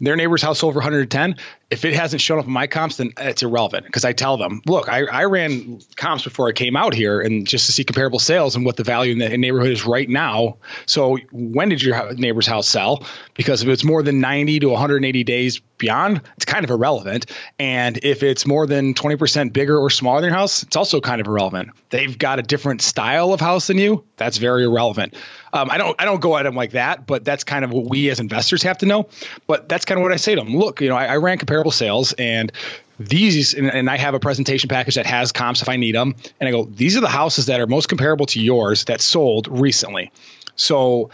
[0.00, 1.36] Their neighbor's house over 110
[1.74, 4.62] if it hasn't shown up in my comps, then it's irrelevant because I tell them,
[4.64, 8.20] look, I, I ran comps before I came out here and just to see comparable
[8.20, 10.58] sales and what the value in the neighborhood is right now.
[10.86, 13.04] So when did your neighbor's house sell?
[13.34, 17.26] Because if it's more than 90 to 180 days beyond, it's kind of irrelevant.
[17.58, 21.20] And if it's more than 20% bigger or smaller than your house, it's also kind
[21.20, 21.70] of irrelevant.
[21.90, 24.04] They've got a different style of house than you.
[24.16, 25.16] That's very irrelevant.
[25.52, 27.88] Um, I don't I don't go at them like that, but that's kind of what
[27.88, 29.08] we as investors have to know.
[29.46, 30.56] But that's kind of what I say to them.
[30.56, 32.52] Look, you know, I, I ran comparable sales and
[32.98, 36.14] these and, and, I have a presentation package that has comps if I need them.
[36.38, 39.48] And I go, these are the houses that are most comparable to yours that sold
[39.48, 40.12] recently.
[40.56, 41.10] So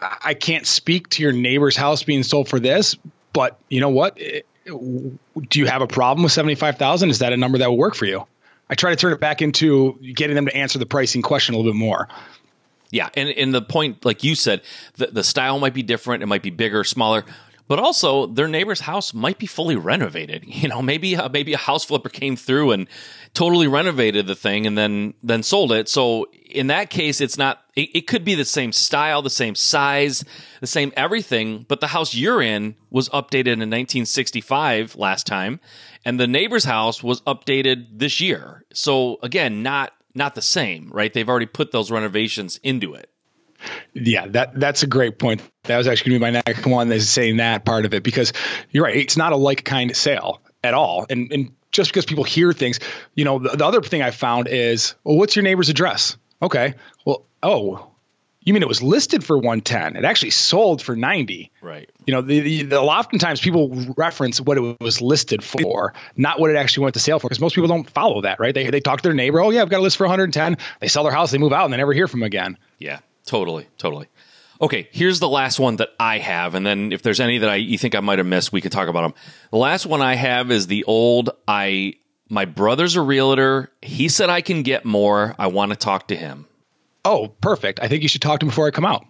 [0.00, 2.96] I can't speak to your neighbor's house being sold for this,
[3.32, 4.16] but you know what?
[4.66, 7.10] Do you have a problem with 75,000?
[7.10, 8.26] Is that a number that will work for you?
[8.68, 11.58] I try to turn it back into getting them to answer the pricing question a
[11.58, 12.08] little bit more.
[12.90, 14.60] Yeah, and and the point, like you said,
[14.96, 16.22] the, the style might be different.
[16.22, 17.24] It might be bigger, smaller
[17.72, 20.44] but also their neighbor's house might be fully renovated.
[20.62, 22.86] You know, maybe uh, maybe a house flipper came through and
[23.32, 25.88] totally renovated the thing and then then sold it.
[25.88, 27.62] So in that case, it's not.
[27.74, 30.22] It, it could be the same style, the same size,
[30.60, 35.58] the same everything, but the house you're in was updated in 1965 last time,
[36.04, 38.66] and the neighbor's house was updated this year.
[38.74, 41.10] So again, not not the same, right?
[41.10, 43.11] They've already put those renovations into it.
[43.94, 45.42] Yeah, that that's a great point.
[45.64, 48.02] That was actually going to be my next one is saying that part of it
[48.02, 48.32] because
[48.70, 48.96] you're right.
[48.96, 51.06] It's not a like kind sale at all.
[51.10, 52.80] And and just because people hear things,
[53.14, 56.16] you know, the, the other thing I found is, well, what's your neighbor's address?
[56.40, 56.74] Okay.
[57.04, 57.92] Well, oh,
[58.44, 59.96] you mean it was listed for 110?
[59.96, 61.50] It actually sold for 90.
[61.60, 61.88] Right.
[62.06, 66.50] You know, the, the, the oftentimes people reference what it was listed for, not what
[66.50, 68.54] it actually went to sale for, because most people don't follow that, right?
[68.54, 70.58] They they talk to their neighbor, oh yeah, I've got a list for 110.
[70.80, 72.58] They sell their house, they move out, and they never hear from them again.
[72.78, 72.98] Yeah.
[73.26, 74.08] Totally, totally.
[74.60, 77.56] Okay, here's the last one that I have, and then if there's any that I
[77.56, 79.14] you think I might have missed, we can talk about them.
[79.50, 81.94] The last one I have is the old I.
[82.28, 83.70] My brother's a realtor.
[83.82, 85.34] He said I can get more.
[85.38, 86.46] I want to talk to him.
[87.04, 87.80] Oh, perfect.
[87.82, 89.04] I think you should talk to him before I come out.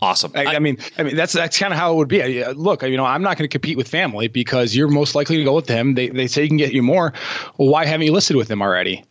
[0.00, 0.32] Awesome.
[0.34, 2.42] I, I, mean, I mean that's that's kind of how it would be.
[2.42, 5.38] Uh, look, you know, I'm not going to compete with family because you're most likely
[5.38, 5.94] to go with them.
[5.94, 7.14] They they say you can get you more.
[7.56, 9.04] Well, why haven't you listed with them already?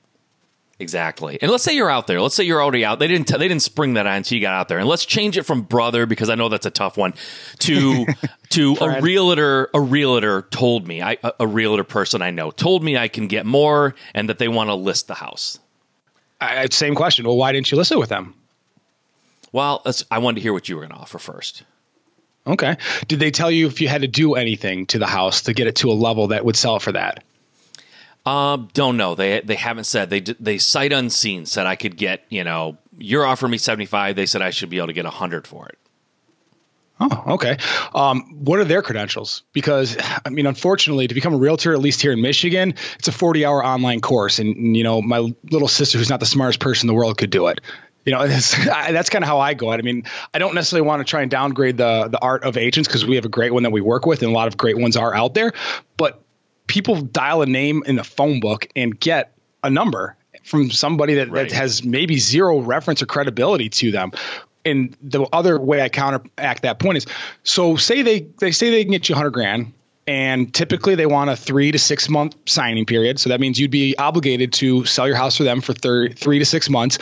[0.78, 1.40] Exactly.
[1.42, 2.20] And let's say you're out there.
[2.20, 3.00] Let's say you're already out.
[3.00, 3.30] They didn't.
[3.30, 4.78] T- they didn't spring that on until you got out there.
[4.78, 7.14] And let's change it from brother because I know that's a tough one
[7.60, 8.06] to
[8.50, 9.70] to a realtor.
[9.74, 11.02] A realtor told me.
[11.02, 14.38] I, a, a realtor person I know told me I can get more and that
[14.38, 15.60] they want to list the house.
[16.42, 17.26] I, same question.
[17.26, 18.34] Well, why didn't you list it with them?
[19.54, 21.64] Well, I wanted to hear what you were going to offer first.
[22.46, 22.76] Okay.
[23.08, 25.68] Did they tell you if you had to do anything to the house to get
[25.68, 27.24] it to a level that would sell for that?
[28.26, 29.14] Uh, don't know.
[29.16, 30.10] They they haven't said.
[30.10, 32.26] They they sight unseen said I could get.
[32.30, 34.16] You know, you're offering me seventy five.
[34.16, 35.78] They said I should be able to get hundred for it.
[37.00, 37.58] Oh, okay.
[37.94, 39.44] Um, what are their credentials?
[39.52, 43.12] Because I mean, unfortunately, to become a realtor, at least here in Michigan, it's a
[43.12, 44.40] 40 hour online course.
[44.40, 47.18] And, and, you know, my little sister, who's not the smartest person in the world,
[47.18, 47.60] could do it.
[48.06, 49.80] You know, I, that's kind of how I go at.
[49.80, 52.88] I mean, I don't necessarily want to try and downgrade the the art of agents
[52.88, 54.78] because we have a great one that we work with, and a lot of great
[54.78, 55.52] ones are out there.
[55.98, 56.24] But
[56.68, 61.30] people dial a name in the phone book and get a number from somebody that,
[61.30, 61.50] right.
[61.50, 64.12] that has maybe zero reference or credibility to them.
[64.64, 67.06] And the other way I counteract that point is
[67.44, 69.74] so say they they say they can get you 100 grand
[70.08, 73.20] and typically they want a three to six month signing period.
[73.20, 76.40] So that means you'd be obligated to sell your house for them for thir- three
[76.40, 77.00] to six months.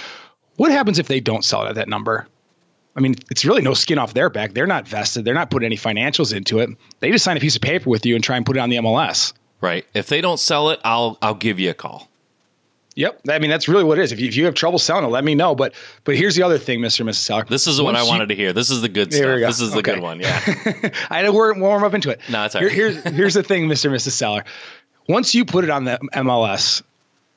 [0.56, 2.28] What happens if they don't sell it at that number?
[2.96, 4.54] I mean, it's really no skin off their back.
[4.54, 5.26] They're not vested.
[5.26, 6.70] They're not putting any financials into it.
[7.00, 8.70] They just sign a piece of paper with you and try and put it on
[8.70, 9.34] the MLS.
[9.64, 9.86] Right.
[9.94, 12.10] If they don't sell it, I'll I'll give you a call.
[12.96, 13.22] Yep.
[13.30, 14.12] I mean, that's really what it is.
[14.12, 15.56] If you, if you have trouble selling it, let me know.
[15.56, 15.74] But
[16.04, 17.00] but here's the other thing, Mr.
[17.00, 17.16] and Mrs.
[17.16, 17.46] Seller.
[17.48, 18.52] This is what I wanted to hear.
[18.52, 19.40] This is the good stuff.
[19.40, 19.94] This is the okay.
[19.94, 20.20] good one.
[20.20, 20.38] Yeah.
[21.10, 22.20] I had to warm, warm up into it.
[22.30, 22.70] No, it's all right.
[22.70, 23.86] Here, here's, here's the thing, Mr.
[23.86, 24.12] and Mrs.
[24.12, 24.44] Seller.
[25.08, 26.84] Once you put it on the MLS,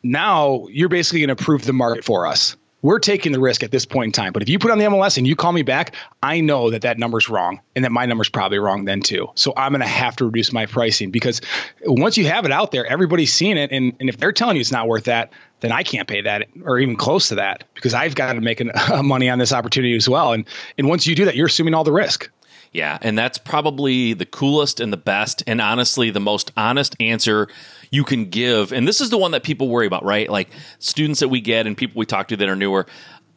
[0.02, 2.56] now you're basically going to prove the market for us
[2.86, 4.32] we're taking the risk at this point in time.
[4.32, 6.82] But if you put on the MLS and you call me back, I know that
[6.82, 9.28] that number's wrong and that my number's probably wrong then too.
[9.34, 11.40] So I'm going to have to reduce my pricing because
[11.84, 13.72] once you have it out there, everybody's seeing it.
[13.72, 16.46] And, and if they're telling you it's not worth that, then I can't pay that
[16.62, 19.52] or even close to that because I've got to make an, uh, money on this
[19.52, 20.32] opportunity as well.
[20.32, 20.44] And,
[20.78, 22.30] and once you do that, you're assuming all the risk.
[22.76, 27.48] Yeah, and that's probably the coolest and the best, and honestly, the most honest answer
[27.90, 28.70] you can give.
[28.70, 30.28] And this is the one that people worry about, right?
[30.28, 32.86] Like students that we get and people we talk to that are newer.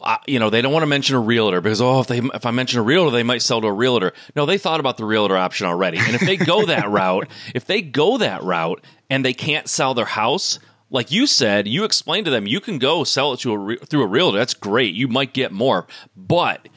[0.01, 2.45] Uh, you know, they don't want to mention a realtor because oh, if they if
[2.45, 4.11] I mention a realtor, they might sell to a realtor.
[4.35, 5.99] No, they thought about the realtor option already.
[5.99, 9.93] And if they go that route, if they go that route and they can't sell
[9.93, 13.53] their house, like you said, you explained to them, you can go sell it to
[13.53, 14.37] a through a realtor.
[14.37, 14.95] That's great.
[14.95, 16.67] You might get more, but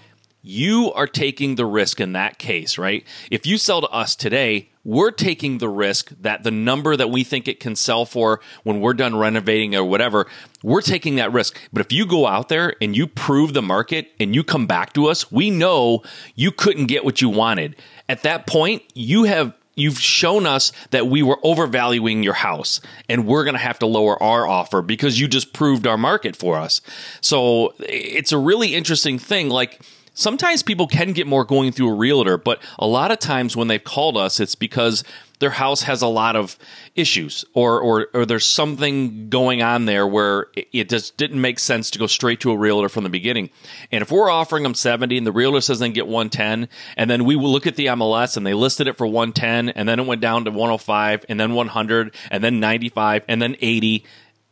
[0.42, 3.04] you are taking the risk in that case, right?
[3.30, 7.22] If you sell to us today, we're taking the risk that the number that we
[7.22, 10.26] think it can sell for when we're done renovating or whatever,
[10.62, 11.56] we're taking that risk.
[11.72, 14.92] But if you go out there and you prove the market and you come back
[14.94, 16.02] to us, we know
[16.34, 17.76] you couldn't get what you wanted.
[18.08, 23.26] At that point, you have you've shown us that we were overvaluing your house and
[23.26, 26.58] we're going to have to lower our offer because you just proved our market for
[26.58, 26.82] us.
[27.20, 29.80] So it's a really interesting thing like
[30.14, 33.68] Sometimes people can get more going through a realtor, but a lot of times when
[33.68, 35.04] they've called us, it's because
[35.38, 36.58] their house has a lot of
[36.94, 41.90] issues or, or, or there's something going on there where it just didn't make sense
[41.90, 43.48] to go straight to a realtor from the beginning.
[43.90, 47.24] And if we're offering them 70 and the realtor says they get 110, and then
[47.24, 50.06] we will look at the MLS and they listed it for 110, and then it
[50.06, 54.04] went down to 105, and then 100, and then 95, and then 80,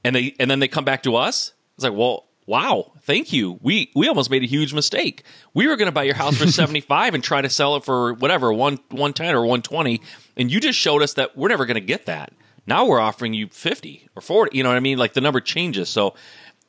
[0.04, 3.60] and they and then they come back to us, it's like, well, wow, thank you.
[3.62, 5.22] We we almost made a huge mistake.
[5.54, 8.14] We were going to buy your house for 75 and try to sell it for
[8.14, 10.00] whatever, 1 110 or 120,
[10.36, 12.32] and you just showed us that we're never going to get that.
[12.66, 14.98] Now we're offering you 50 or 40, you know what I mean?
[14.98, 15.88] Like the number changes.
[15.88, 16.14] So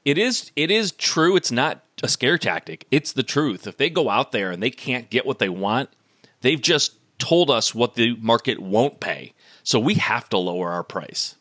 [0.06, 1.36] it is it is true.
[1.36, 2.86] It's not a scare tactic.
[2.92, 3.66] It's the truth.
[3.66, 5.90] If they go out there and they can't get what they want,
[6.42, 9.34] they've just told us what the market won't pay.
[9.64, 11.36] So we have to lower our price.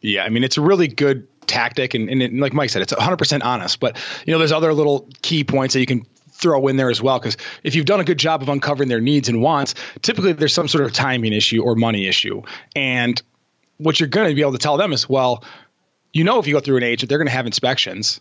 [0.00, 2.92] Yeah, I mean it's a really good tactic, and, and it, like Mike said, it's
[2.92, 3.80] 100 percent honest.
[3.80, 7.02] But you know, there's other little key points that you can throw in there as
[7.02, 10.32] well because if you've done a good job of uncovering their needs and wants, typically
[10.32, 12.42] there's some sort of timing issue or money issue,
[12.76, 13.20] and
[13.78, 15.44] what you're going to be able to tell them is, well,
[16.12, 18.20] you know, if you go through an agent, they're going to have inspections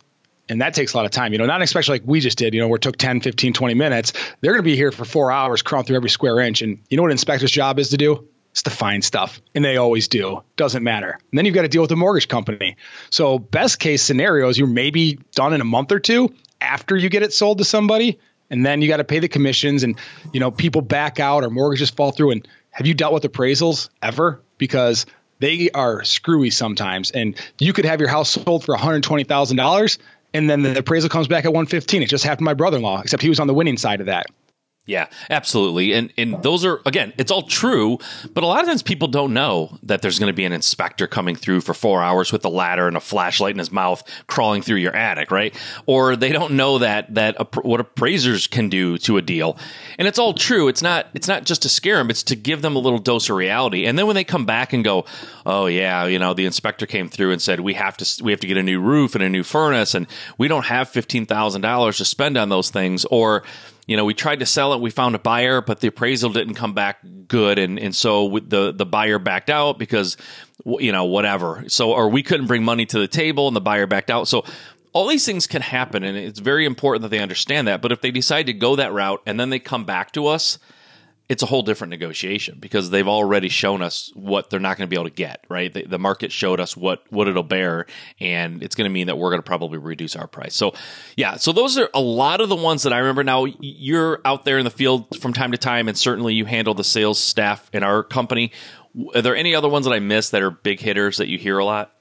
[0.50, 2.54] and that takes a lot of time you know not especially like we just did
[2.54, 5.06] you know where it took 10 15 20 minutes they're going to be here for
[5.06, 7.90] four hours crawling through every square inch and you know what an inspector's job is
[7.90, 8.28] to do
[8.63, 10.43] to find stuff and they always do.
[10.56, 11.20] Doesn't matter.
[11.32, 12.78] And then you've got to deal with the mortgage company.
[13.10, 17.10] So best case scenario is you're maybe done in a month or two after you
[17.10, 19.98] get it sold to somebody and then you got to pay the commissions and
[20.32, 22.32] you know people back out or mortgages fall through.
[22.32, 24.41] And have you dealt with appraisals ever?
[24.58, 25.06] Because
[25.39, 27.12] they are screwy sometimes.
[27.12, 29.98] And you could have your house sold for $120000
[30.34, 33.24] and then the appraisal comes back at 115 it just happened to my brother-in-law except
[33.24, 34.28] he was on the winning side of that
[34.88, 35.91] yeah, absolutely.
[35.91, 38.00] And and those are again, it's all true,
[38.34, 41.08] but a lot of times people don't know that there's going to be an inspector
[41.08, 44.62] coming through for 4 hours with a ladder and a flashlight in his mouth crawling
[44.62, 45.54] through your attic, right?
[45.88, 49.58] Or they don't know that that what appraisers can do to a deal.
[50.00, 50.69] And it's all true.
[50.69, 53.30] It's not it's not just to scare them, it's to give them a little dose
[53.30, 53.86] of reality.
[53.86, 55.04] And then when they come back and go,
[55.45, 58.39] "Oh yeah, you know, the inspector came through and said we have to we have
[58.39, 62.06] to get a new roof and a new furnace and we don't have $15,000 to
[62.06, 63.43] spend on those things." Or
[63.88, 66.56] you know, we tried to sell it, we found a buyer, but the appraisal didn't
[66.56, 70.17] come back good, and and so the the buyer backed out because
[70.65, 71.63] you know whatever.
[71.67, 74.28] So or we couldn't bring money to the table, and the buyer backed out.
[74.28, 74.43] So
[74.91, 77.82] all these things can happen, and it's very important that they understand that.
[77.82, 80.60] But if they decide to go that route and then they come back to us
[81.30, 84.90] it's a whole different negotiation because they've already shown us what they're not going to
[84.90, 85.74] be able to get right?
[85.74, 87.86] The, the, market showed us what what it'll bear
[88.20, 90.56] and it's going to mean that we're going to probably reduce our price.
[90.56, 90.74] So
[91.16, 93.24] yeah so those are a lot of the ones that i remember.
[93.24, 96.74] Now you're out there in the field from time to time and certainly you handle
[96.74, 98.52] the sales staff in our company.
[99.13, 101.58] Are there any other ones that i missed that are big hitters that you hear
[101.58, 101.97] a lot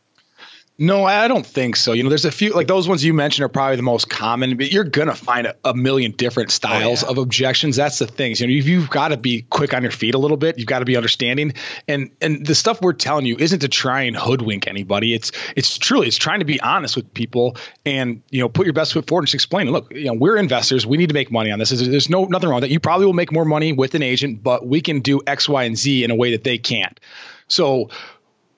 [0.79, 1.93] no, I don't think so.
[1.93, 4.59] You know, there's a few like those ones you mentioned are probably the most common,
[4.59, 7.13] but you're gonna find a, a million different oh, styles oh, yeah.
[7.13, 7.77] of objections.
[7.77, 8.35] That's the thing.
[8.37, 10.59] You know, you've, you've got to be quick on your feet a little bit.
[10.59, 11.55] You've got to be understanding,
[11.89, 15.15] and and the stuff we're telling you isn't to try and hoodwink anybody.
[15.15, 18.75] It's it's truly it's trying to be honest with people and you know put your
[18.75, 19.71] best foot forward and just explain.
[19.71, 20.87] Look, you know, we're investors.
[20.87, 21.71] We need to make money on this.
[21.71, 22.71] There's no nothing wrong with that.
[22.71, 25.65] You probably will make more money with an agent, but we can do X, Y,
[25.65, 27.01] and Z in a way that they can't.
[27.49, 27.91] So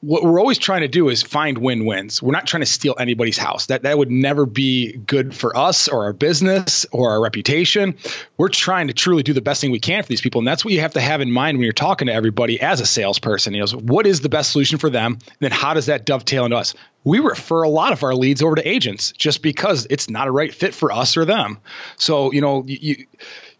[0.01, 2.23] what we're always trying to do is find win-wins.
[2.23, 3.67] We're not trying to steal anybody's house.
[3.67, 7.97] That that would never be good for us or our business or our reputation.
[8.37, 10.65] We're trying to truly do the best thing we can for these people, and that's
[10.65, 13.55] what you have to have in mind when you're talking to everybody as a salesperson.
[13.55, 16.45] You know, what is the best solution for them, and then how does that dovetail
[16.45, 16.75] into us?
[17.03, 20.31] We refer a lot of our leads over to agents just because it's not a
[20.31, 21.59] right fit for us or them.
[21.97, 23.07] So you know you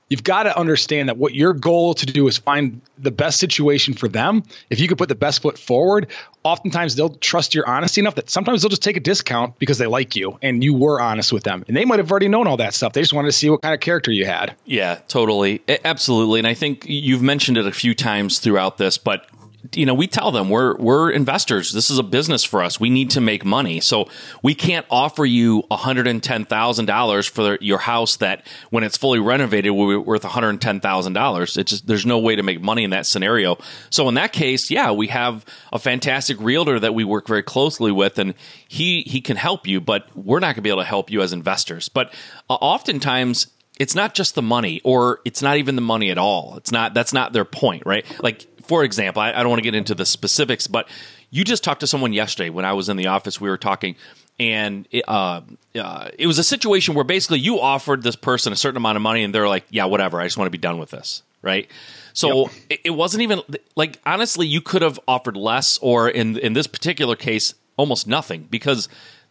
[0.09, 3.95] you've got to understand that what your goal to do is find the best situation
[3.95, 4.43] for them.
[4.71, 6.09] If you could put the best foot forward,
[6.43, 9.87] oftentimes they'll trust your honesty enough that sometimes they'll just take a discount because they
[9.87, 11.65] like you and you were honest with them.
[11.69, 12.93] And they might have already known all that stuff.
[12.93, 14.57] They just wanted to see what kind of character you had.
[14.65, 15.63] Yeah, totally.
[15.85, 16.41] Absolutely.
[16.41, 19.27] And I think you've mentioned it a few times throughout this, but
[19.75, 21.73] you know, we tell them we're we're investors.
[21.73, 22.81] This is a business for us.
[22.81, 23.81] We need to make money.
[23.81, 24.09] So
[24.43, 28.85] we can't offer you one hundred and ten thousand dollars for your house that, when
[28.85, 31.57] it's fully renovated, will be worth one hundred and ten thousand dollars.
[31.57, 33.59] It's just there's no way to make money in that scenario.
[33.91, 37.93] So in that case, yeah, we have a fantastic realtor that we work very closely
[37.93, 38.35] with, and
[38.69, 41.23] he he can help you, but we're not going to be able to help you
[41.23, 41.89] as investors.
[41.89, 42.13] But
[42.49, 46.57] uh, oftentimes it's not just the money or it's not even the money at all
[46.57, 49.65] it's not that's not their point right like for example, I, I don't want to
[49.65, 50.89] get into the specifics, but
[51.31, 53.41] you just talked to someone yesterday when I was in the office.
[53.41, 53.97] We were talking,
[54.39, 55.41] and it, uh,
[55.75, 59.03] uh, it was a situation where basically you offered this person a certain amount of
[59.03, 60.21] money, and they're like, "Yeah, whatever.
[60.21, 61.71] I just want to be done with this." Right.
[62.15, 62.51] So yep.
[62.71, 63.41] it, it wasn't even
[63.77, 68.47] like honestly, you could have offered less, or in in this particular case, almost nothing
[68.51, 68.89] because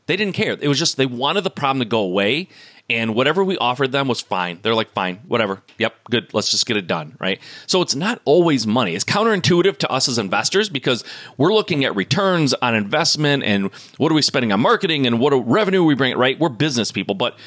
[0.08, 0.58] they didn't care.
[0.60, 2.48] It was just they wanted the problem to go away,
[2.90, 4.60] and whatever we offered them was fine.
[4.62, 5.62] They're like, fine, whatever.
[5.78, 6.34] Yep, good.
[6.34, 7.40] Let's just get it done, right?
[7.66, 8.96] So it's not always money.
[8.96, 11.04] It's counterintuitive to us as investors because
[11.38, 15.34] we're looking at returns on investment and what are we spending on marketing and what
[15.34, 16.40] revenue we bring, right?
[16.40, 17.38] We're business people, but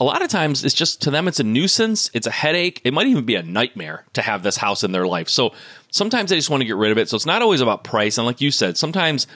[0.00, 2.94] a lot of times it's just to them it's a nuisance it's a headache it
[2.94, 5.52] might even be a nightmare to have this house in their life so
[5.90, 8.16] sometimes they just want to get rid of it so it's not always about price
[8.16, 9.26] and like you said sometimes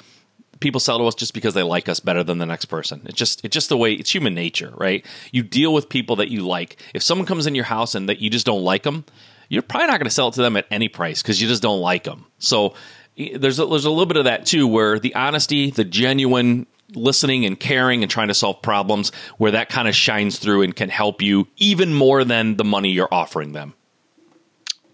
[0.63, 3.03] people sell to us just because they like us better than the next person.
[3.05, 5.05] It's just it's just the way it's human nature, right?
[5.33, 6.77] You deal with people that you like.
[6.95, 9.05] If someone comes in your house and that you just don't like them,
[9.49, 11.63] you're probably not going to sell it to them at any price because you just
[11.63, 12.25] don't like them.
[12.39, 12.75] So
[13.17, 17.45] there's a, there's a little bit of that too, where the honesty, the genuine listening
[17.45, 20.89] and caring and trying to solve problems, where that kind of shines through and can
[20.89, 23.75] help you even more than the money you're offering them.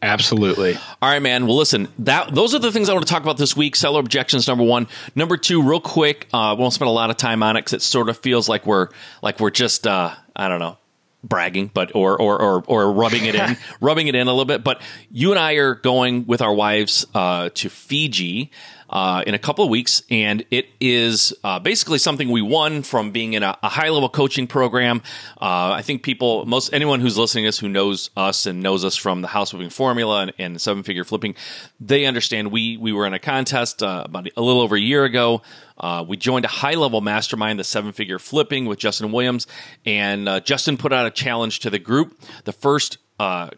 [0.00, 0.76] Absolutely.
[1.02, 1.46] All right, man.
[1.46, 3.74] Well, listen, that those are the things I want to talk about this week.
[3.74, 4.86] Seller objections, number one.
[5.14, 6.28] Number two, real quick.
[6.32, 8.64] Uh, won't spend a lot of time on it because it sort of feels like
[8.64, 8.88] we're
[9.22, 10.78] like we're just uh, I don't know
[11.24, 14.62] bragging, but or or or, or rubbing it in, rubbing it in a little bit.
[14.62, 14.80] But
[15.10, 18.50] you and I are going with our wives uh, to Fiji
[18.90, 23.10] uh, in a couple of weeks, and it is uh, basically something we won from
[23.10, 25.02] being in a, a high level coaching program.
[25.40, 28.84] Uh, I think people, most anyone who's listening to us who knows us and knows
[28.84, 31.34] us from the house flipping formula and, and seven figure flipping,
[31.80, 35.04] they understand we we were in a contest uh, about a little over a year
[35.04, 35.42] ago.
[35.76, 39.46] Uh, we joined a high level mastermind, the seven figure flipping with Justin Williams,
[39.84, 42.18] and uh, Justin put out a challenge to the group.
[42.44, 42.98] The first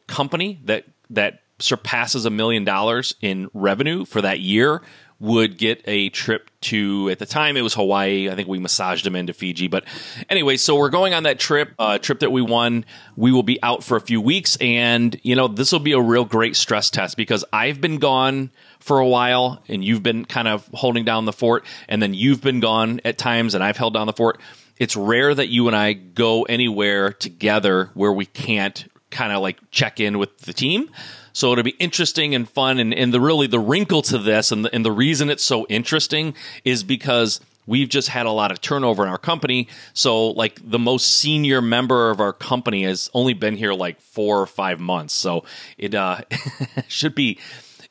[0.06, 4.80] company that that surpasses a million dollars in revenue for that year
[5.20, 8.30] would get a trip to at the time it was Hawaii.
[8.30, 9.68] I think we massaged him into Fiji.
[9.68, 9.84] But
[10.30, 12.86] anyway, so we're going on that trip, uh, trip that we won.
[13.16, 16.00] We will be out for a few weeks, and you know this will be a
[16.00, 18.50] real great stress test because I've been gone
[18.80, 22.40] for a while, and you've been kind of holding down the fort, and then you've
[22.40, 24.40] been gone at times, and I've held down the fort.
[24.78, 29.58] It's rare that you and I go anywhere together where we can't kind of like
[29.70, 30.90] check in with the team.
[31.32, 32.78] So it'll be interesting and fun.
[32.78, 35.66] And, and the really the wrinkle to this and the, and the reason it's so
[35.68, 36.34] interesting
[36.64, 39.68] is because we've just had a lot of turnover in our company.
[39.94, 44.40] So like the most senior member of our company has only been here like four
[44.40, 45.14] or five months.
[45.14, 45.44] So
[45.78, 46.22] it uh,
[46.88, 47.38] should be.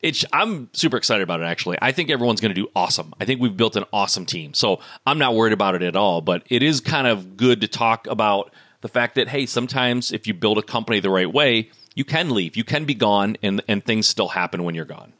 [0.01, 1.43] It's, I'm super excited about it.
[1.43, 3.13] Actually, I think everyone's going to do awesome.
[3.19, 6.21] I think we've built an awesome team, so I'm not worried about it at all.
[6.21, 10.27] But it is kind of good to talk about the fact that hey, sometimes if
[10.27, 13.61] you build a company the right way, you can leave, you can be gone, and
[13.67, 15.13] and things still happen when you're gone.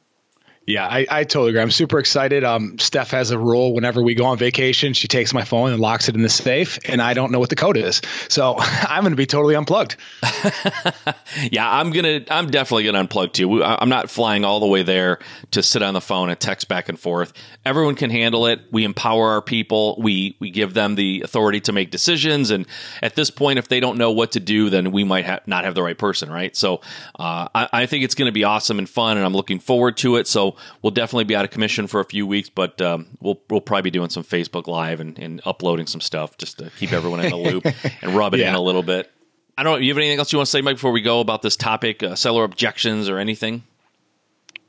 [0.69, 1.61] Yeah, I, I totally agree.
[1.61, 2.43] I'm super excited.
[2.43, 5.81] Um, Steph has a rule whenever we go on vacation, she takes my phone and
[5.81, 8.03] locks it in the safe, and I don't know what the code is.
[8.27, 9.95] So I'm going to be totally unplugged.
[11.51, 12.21] yeah, I'm gonna.
[12.29, 13.63] I'm definitely gonna unplug too.
[13.63, 15.17] I'm not flying all the way there
[15.51, 17.33] to sit on the phone and text back and forth.
[17.65, 18.61] Everyone can handle it.
[18.71, 19.95] We empower our people.
[19.99, 22.51] We we give them the authority to make decisions.
[22.51, 22.67] And
[23.01, 25.63] at this point, if they don't know what to do, then we might ha- not
[25.63, 26.55] have the right person, right?
[26.55, 26.81] So
[27.17, 29.97] uh, I, I think it's going to be awesome and fun, and I'm looking forward
[29.97, 30.27] to it.
[30.27, 33.61] So we'll definitely be out of commission for a few weeks, but um, we'll we'll
[33.61, 37.19] probably be doing some Facebook Live and, and uploading some stuff just to keep everyone
[37.19, 37.65] in the loop
[38.01, 38.49] and rub it yeah.
[38.49, 39.11] in a little bit.
[39.57, 39.81] I don't.
[39.81, 42.01] You have anything else you want to say, Mike, before we go about this topic,
[42.01, 43.63] uh, seller objections or anything?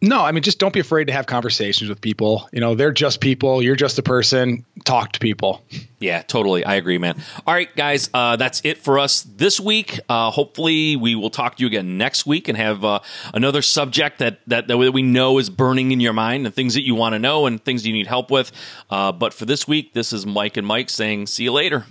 [0.03, 2.48] No, I mean, just don't be afraid to have conversations with people.
[2.53, 3.62] You know, they're just people.
[3.62, 4.64] You're just a person.
[4.84, 5.62] Talk to people.
[5.98, 6.64] Yeah, totally.
[6.64, 7.22] I agree, man.
[7.46, 10.01] All right, guys, uh, that's it for us this week.
[10.09, 13.01] Uh, hopefully, we will talk to you again next week and have uh,
[13.34, 16.82] another subject that, that that we know is burning in your mind and things that
[16.86, 18.53] you want to know and things you need help with.
[18.88, 21.84] Uh, but for this week, this is Mike and Mike saying, "See you later."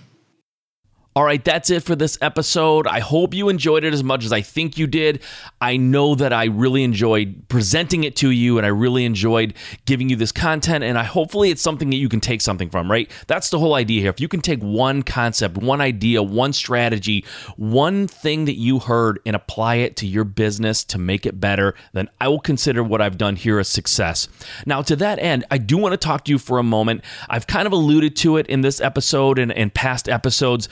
[1.16, 2.86] All right, that's it for this episode.
[2.86, 5.24] I hope you enjoyed it as much as I think you did.
[5.60, 9.54] I know that I really enjoyed presenting it to you and I really enjoyed
[9.86, 12.88] giving you this content and I hopefully it's something that you can take something from,
[12.88, 13.10] right?
[13.26, 14.10] That's the whole idea here.
[14.10, 17.24] If you can take one concept, one idea, one strategy,
[17.56, 21.74] one thing that you heard and apply it to your business to make it better,
[21.92, 24.28] then I will consider what I've done here a success.
[24.64, 27.02] Now, to that end, I do want to talk to you for a moment.
[27.28, 30.68] I've kind of alluded to it in this episode and, and past episodes.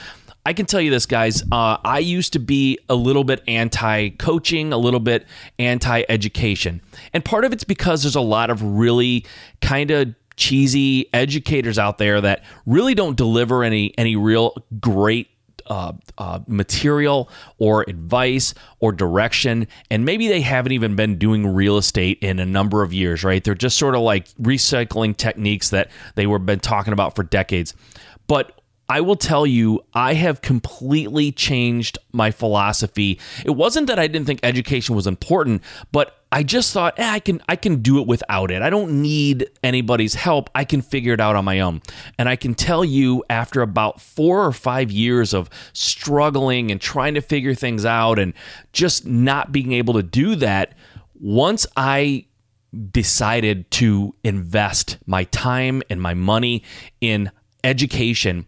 [0.48, 1.42] I can tell you this, guys.
[1.52, 5.26] Uh, I used to be a little bit anti coaching, a little bit
[5.58, 6.80] anti education.
[7.12, 9.26] And part of it's because there's a lot of really
[9.60, 15.28] kind of cheesy educators out there that really don't deliver any any real great
[15.66, 17.28] uh, uh, material
[17.58, 19.68] or advice or direction.
[19.90, 23.44] And maybe they haven't even been doing real estate in a number of years, right?
[23.44, 27.74] They're just sort of like recycling techniques that they were been talking about for decades.
[28.28, 28.58] But
[28.90, 33.20] I will tell you, I have completely changed my philosophy.
[33.44, 35.62] It wasn't that I didn't think education was important,
[35.92, 38.62] but I just thought, eh, I can I can do it without it.
[38.62, 40.48] I don't need anybody's help.
[40.54, 41.82] I can figure it out on my own.
[42.18, 47.14] And I can tell you, after about four or five years of struggling and trying
[47.14, 48.32] to figure things out, and
[48.72, 50.74] just not being able to do that,
[51.20, 52.26] once I
[52.90, 56.62] decided to invest my time and my money
[57.00, 57.30] in
[57.64, 58.46] education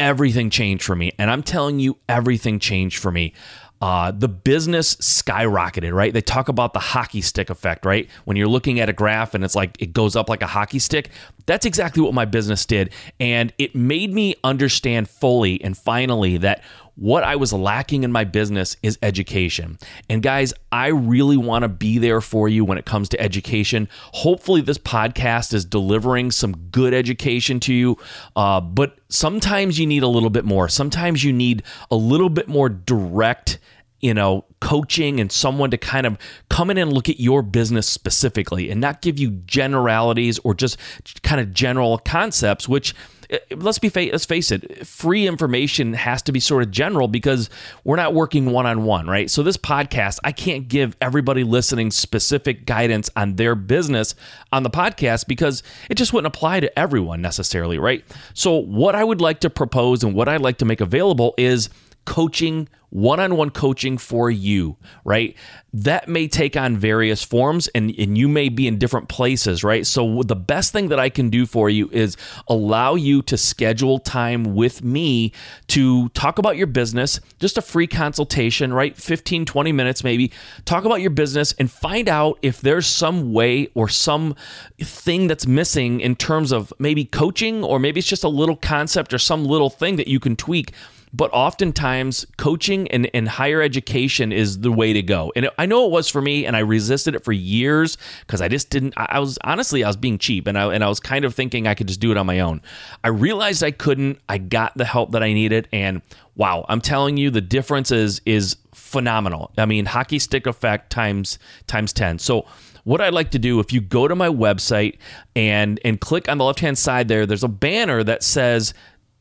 [0.00, 1.12] everything changed for me.
[1.18, 3.34] And I'm telling you, everything changed for me.
[3.80, 6.12] uh, the business skyrocketed, right?
[6.12, 8.08] They talk about the hockey stick effect, right?
[8.26, 10.78] When you're looking at a graph and it's like it goes up like a hockey
[10.78, 11.08] stick.
[11.46, 12.92] That's exactly what my business did.
[13.18, 16.62] And it made me understand fully and finally that
[17.00, 19.78] what I was lacking in my business is education.
[20.10, 23.88] And guys, I really want to be there for you when it comes to education.
[24.12, 27.96] Hopefully, this podcast is delivering some good education to you.
[28.36, 30.68] Uh, but sometimes you need a little bit more.
[30.68, 33.58] Sometimes you need a little bit more direct
[34.00, 36.16] you know, coaching and someone to kind of
[36.48, 40.78] come in and look at your business specifically and not give you generalities or just
[41.22, 42.94] kind of general concepts, which
[43.30, 47.50] Uh, let's be let's face it, free information has to be sort of general because
[47.84, 49.30] we're not working one on one, right?
[49.30, 54.14] So this podcast, I can't give everybody listening specific guidance on their business
[54.52, 58.04] on the podcast because it just wouldn't apply to everyone necessarily, right?
[58.34, 61.70] So what I would like to propose and what I'd like to make available is
[62.04, 65.36] coaching one on one coaching for you, right?
[65.72, 69.86] That may take on various forms and, and you may be in different places, right?
[69.86, 72.16] So, the best thing that I can do for you is
[72.48, 75.32] allow you to schedule time with me
[75.68, 78.96] to talk about your business, just a free consultation, right?
[78.96, 80.32] 15, 20 minutes maybe.
[80.64, 84.34] Talk about your business and find out if there's some way or some
[84.80, 89.14] thing that's missing in terms of maybe coaching, or maybe it's just a little concept
[89.14, 90.72] or some little thing that you can tweak
[91.12, 95.32] but oftentimes coaching and, and higher education is the way to go.
[95.34, 98.48] And I know it was for me, and I resisted it for years because I
[98.48, 98.94] just didn't.
[98.96, 101.66] I was honestly, I was being cheap, and I and I was kind of thinking
[101.66, 102.62] I could just do it on my own.
[103.02, 104.18] I realized I couldn't.
[104.28, 106.02] I got the help that I needed, and
[106.36, 109.50] wow, I'm telling you, the difference is is phenomenal.
[109.58, 112.18] I mean, hockey stick effect times times ten.
[112.18, 112.46] So
[112.84, 114.98] what I'd like to do if you go to my website
[115.36, 118.74] and and click on the left hand side there there's a banner that says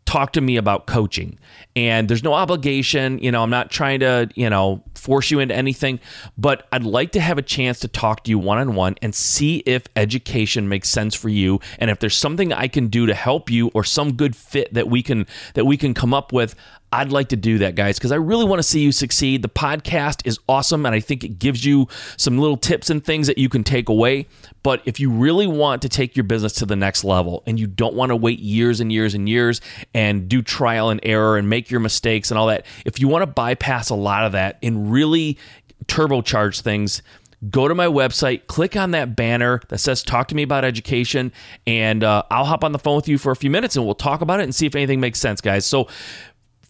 [0.10, 1.38] talk to me about coaching.
[1.76, 3.20] And there's no obligation.
[3.20, 6.00] You know, I'm not trying to, you know, force you into anything,
[6.36, 9.14] but I'd like to have a chance to talk to you one on one and
[9.14, 13.14] see if education makes sense for you and if there's something I can do to
[13.14, 16.56] help you or some good fit that we can that we can come up with.
[16.92, 19.44] I'd like to do that, guys, because I really want to see you succeed.
[19.44, 21.88] The podcast is awesome, and I think it gives you
[22.18, 24.28] some little tips and things that you can take away.
[24.64, 27.68] But if you really want to take your business to the next level and you
[27.68, 29.62] don't want to wait years and years and years
[29.94, 33.22] and do trial and error and make your mistakes and all that, if you want
[33.22, 35.38] to bypass a lot of that and really
[35.86, 37.02] turbocharge things,
[37.50, 41.32] go to my website, click on that banner that says talk to me about education,
[41.66, 43.96] and uh, I'll hop on the phone with you for a few minutes and we'll
[43.96, 45.66] talk about it and see if anything makes sense, guys.
[45.66, 45.88] So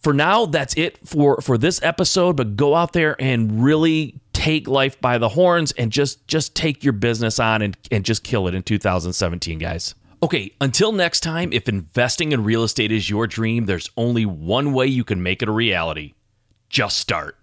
[0.02, 2.38] for now, that's it for for this episode.
[2.38, 6.84] But go out there and really take life by the horns and just just take
[6.84, 9.95] your business on and, and just kill it in 2017, guys.
[10.22, 14.74] Okay, until next time, if investing in real estate is your dream, there's only one
[14.74, 16.14] way you can make it a reality.
[16.70, 17.38] Just start.